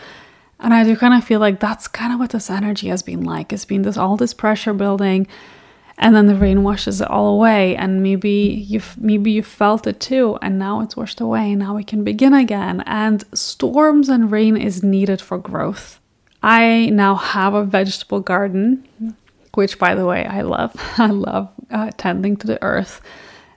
and 0.62 0.74
I 0.74 0.84
do 0.84 0.96
kind 0.96 1.14
of 1.14 1.24
feel 1.24 1.40
like 1.40 1.60
that's 1.60 1.88
kind 1.88 2.12
of 2.12 2.18
what 2.18 2.30
this 2.30 2.50
energy 2.50 2.88
has 2.88 3.02
been 3.02 3.24
like. 3.24 3.52
It's 3.52 3.64
been 3.64 3.82
this 3.82 3.96
all 3.96 4.16
this 4.16 4.34
pressure 4.34 4.74
building 4.74 5.26
and 6.00 6.16
then 6.16 6.26
the 6.26 6.34
rain 6.34 6.62
washes 6.62 7.00
it 7.02 7.10
all 7.10 7.34
away 7.34 7.76
and 7.76 8.02
maybe 8.02 8.30
you 8.30 8.80
maybe 8.96 9.30
you 9.30 9.42
felt 9.42 9.86
it 9.86 10.00
too 10.00 10.38
and 10.40 10.58
now 10.58 10.80
it's 10.80 10.96
washed 10.96 11.20
away 11.20 11.52
And 11.52 11.60
now 11.60 11.76
we 11.76 11.84
can 11.84 12.04
begin 12.04 12.32
again. 12.32 12.82
And 12.86 13.24
storms 13.36 14.08
and 14.08 14.32
rain 14.32 14.56
is 14.56 14.82
needed 14.82 15.20
for 15.20 15.38
growth. 15.38 16.00
I 16.42 16.88
now 16.90 17.16
have 17.16 17.52
a 17.52 17.64
vegetable 17.64 18.20
garden 18.20 18.88
which 19.54 19.78
by 19.78 19.94
the 19.94 20.06
way 20.06 20.24
i 20.26 20.40
love. 20.40 20.72
I 20.98 21.08
love 21.08 21.50
uh, 21.70 21.90
tending 21.96 22.36
to 22.38 22.46
the 22.46 22.62
earth. 22.62 23.02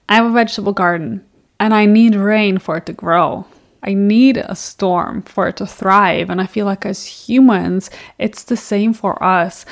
I 0.10 0.16
have 0.16 0.26
a 0.26 0.32
vegetable 0.32 0.74
garden 0.74 1.26
and 1.60 1.74
i 1.74 1.86
need 1.86 2.16
rain 2.16 2.58
for 2.58 2.78
it 2.78 2.86
to 2.88 2.94
grow 2.94 3.46
I 3.84 3.94
need 3.94 4.38
a 4.38 4.56
storm 4.56 5.22
for 5.24 5.48
it 5.48 5.58
to 5.58 5.66
thrive. 5.68 6.30
And 6.30 6.42
I 6.42 6.46
feel 6.46 6.66
like 6.66 6.86
as 6.86 7.06
humans, 7.06 7.90
it's 8.18 8.44
the 8.44 8.58
same 8.58 8.94
for 8.94 9.22
us. 9.22 9.66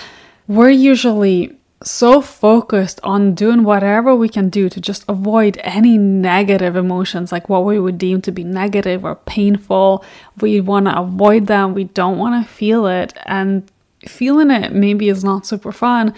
We're 0.48 0.70
usually 0.70 1.58
so 1.84 2.22
focused 2.22 3.00
on 3.04 3.34
doing 3.34 3.64
whatever 3.64 4.16
we 4.16 4.30
can 4.30 4.50
do 4.50 4.70
to 4.70 4.80
just 4.80 5.04
avoid 5.08 5.60
any 5.64 5.98
negative 5.98 6.76
emotions, 6.76 7.32
like 7.32 7.50
what 7.50 7.66
we 7.66 7.80
would 7.80 7.98
deem 7.98 8.22
to 8.22 8.32
be 8.32 8.44
negative 8.44 9.04
or 9.04 9.16
painful. 9.16 10.06
We 10.40 10.62
want 10.62 10.86
to 10.86 11.00
avoid 11.00 11.48
them, 11.48 11.74
we 11.74 11.86
don't 11.86 12.18
want 12.18 12.46
to 12.46 12.54
feel 12.54 12.86
it. 12.86 13.14
And 13.26 13.70
feeling 14.08 14.52
it 14.52 14.74
maybe 14.74 15.10
is 15.10 15.24
not 15.24 15.46
super 15.46 15.72
fun, 15.72 16.14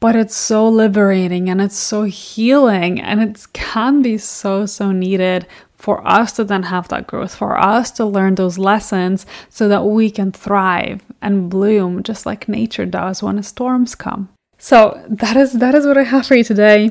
but 0.00 0.16
it's 0.16 0.36
so 0.36 0.68
liberating 0.68 1.48
and 1.48 1.60
it's 1.60 1.78
so 1.78 2.02
healing 2.02 3.00
and 3.00 3.22
it 3.22 3.46
can 3.52 4.02
be 4.02 4.18
so, 4.18 4.66
so 4.66 4.92
needed 4.92 5.46
for 5.84 6.00
us 6.08 6.32
to 6.32 6.44
then 6.44 6.62
have 6.62 6.88
that 6.88 7.06
growth, 7.06 7.34
for 7.34 7.58
us 7.58 7.90
to 7.90 8.06
learn 8.06 8.36
those 8.36 8.56
lessons 8.56 9.26
so 9.50 9.68
that 9.68 9.84
we 9.84 10.10
can 10.10 10.32
thrive 10.32 11.02
and 11.20 11.50
bloom 11.50 12.02
just 12.02 12.24
like 12.24 12.48
nature 12.48 12.86
does 12.86 13.22
when 13.22 13.42
storms 13.42 13.94
come. 13.94 14.30
So 14.56 14.78
that 15.06 15.36
is 15.36 15.52
that 15.64 15.74
is 15.74 15.84
what 15.86 15.98
I 15.98 16.04
have 16.04 16.26
for 16.26 16.36
you 16.36 16.44
today. 16.44 16.90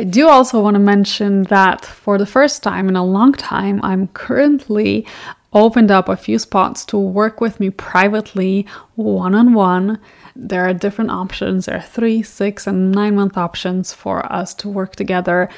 I 0.00 0.02
do 0.02 0.28
also 0.28 0.60
want 0.60 0.74
to 0.74 0.80
mention 0.80 1.44
that 1.44 1.84
for 1.84 2.18
the 2.18 2.26
first 2.26 2.60
time 2.64 2.88
in 2.88 2.96
a 2.96 3.04
long 3.04 3.34
time, 3.34 3.78
I'm 3.84 4.08
currently 4.08 5.06
opened 5.52 5.92
up 5.92 6.08
a 6.08 6.16
few 6.16 6.40
spots 6.40 6.84
to 6.86 6.98
work 6.98 7.40
with 7.40 7.60
me 7.60 7.70
privately, 7.70 8.66
one 8.96 9.36
on 9.36 9.54
one. 9.54 10.00
There 10.34 10.64
are 10.68 10.74
different 10.74 11.12
options. 11.12 11.66
There 11.66 11.76
are 11.76 11.92
three, 11.96 12.22
six, 12.24 12.66
and 12.66 12.90
nine 12.90 13.14
month 13.14 13.36
options 13.38 13.92
for 13.92 14.16
us 14.40 14.54
to 14.54 14.68
work 14.68 14.96
together. 14.96 15.48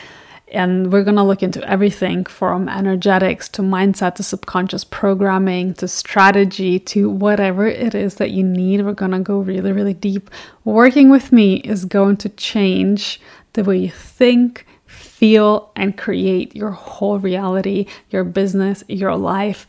And 0.53 0.93
we're 0.93 1.05
going 1.05 1.17
to 1.17 1.23
look 1.23 1.43
into 1.43 1.63
everything 1.69 2.25
from 2.25 2.69
energetics 2.69 3.49
to 3.51 3.63
mindset 3.63 4.17
to 4.17 4.23
subconscious 4.23 4.83
programming 4.85 5.75
to 5.75 5.87
strategy 5.87 6.81
to 6.81 7.09
whatever 7.09 7.67
it 7.67 7.95
is 7.95 8.17
that 8.17 8.33
you 8.33 8.43
need. 8.43 8.85
We're 8.85 8.95
going 8.95 9.13
to 9.13 9.21
go 9.21 9.39
really, 9.39 9.71
really 9.73 9.95
deep. 9.95 10.29
Working 10.65 11.09
with 11.09 11.31
me 11.31 11.57
is 11.59 11.85
going 11.85 12.17
to 12.19 12.29
change 12.31 13.21
the 13.53 13.63
way 13.63 13.79
you 13.79 13.91
think, 13.91 14.67
feel, 14.87 15.71
and 15.77 15.97
create 15.97 16.57
your 16.57 16.73
whole 16.73 17.19
reality, 17.19 17.87
your 18.11 18.25
business, 18.25 18.83
your 18.89 19.17
life, 19.17 19.69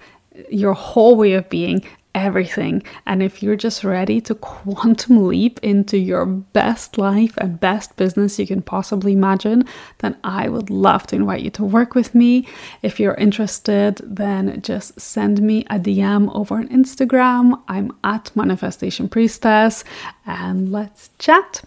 your 0.49 0.73
whole 0.73 1.15
way 1.15 1.33
of 1.33 1.47
being 1.49 1.85
everything. 2.13 2.83
And 3.05 3.23
if 3.23 3.41
you're 3.41 3.55
just 3.55 3.83
ready 3.83 4.21
to 4.21 4.35
quantum 4.35 5.27
leap 5.27 5.59
into 5.63 5.97
your 5.97 6.25
best 6.25 6.97
life 6.97 7.37
and 7.37 7.59
best 7.59 7.95
business 7.95 8.39
you 8.39 8.47
can 8.47 8.61
possibly 8.61 9.13
imagine, 9.13 9.63
then 9.99 10.17
I 10.23 10.49
would 10.49 10.69
love 10.69 11.07
to 11.07 11.15
invite 11.15 11.41
you 11.41 11.49
to 11.51 11.63
work 11.63 11.95
with 11.95 12.13
me. 12.13 12.47
If 12.81 12.99
you're 12.99 13.15
interested, 13.15 14.01
then 14.03 14.61
just 14.61 14.99
send 14.99 15.41
me 15.41 15.65
a 15.69 15.79
DM 15.79 16.33
over 16.35 16.55
on 16.55 16.67
Instagram. 16.69 17.61
I'm 17.67 17.91
at 18.03 18.35
Manifestation 18.35 19.09
Priestess 19.09 19.83
and 20.25 20.71
let's 20.71 21.09
chat. 21.19 21.63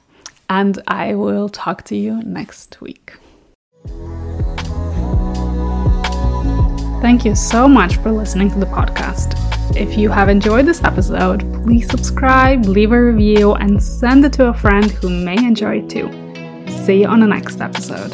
And 0.50 0.80
I 0.86 1.14
will 1.14 1.48
talk 1.48 1.84
to 1.84 1.96
you 1.96 2.22
next 2.22 2.80
week. 2.80 3.14
Thank 7.00 7.26
you 7.26 7.34
so 7.34 7.68
much 7.68 7.96
for 7.98 8.10
listening 8.10 8.50
to 8.50 8.58
the 8.58 8.66
podcast. 8.66 9.43
If 9.76 9.98
you 9.98 10.08
have 10.10 10.28
enjoyed 10.28 10.66
this 10.66 10.84
episode, 10.84 11.40
please 11.64 11.90
subscribe, 11.90 12.64
leave 12.66 12.92
a 12.92 13.04
review, 13.06 13.54
and 13.54 13.82
send 13.82 14.24
it 14.24 14.32
to 14.34 14.46
a 14.46 14.54
friend 14.54 14.88
who 14.88 15.10
may 15.10 15.36
enjoy 15.36 15.78
it 15.78 15.90
too. 15.90 16.08
See 16.84 17.00
you 17.00 17.08
on 17.08 17.18
the 17.18 17.26
next 17.26 17.60
episode. 17.60 18.12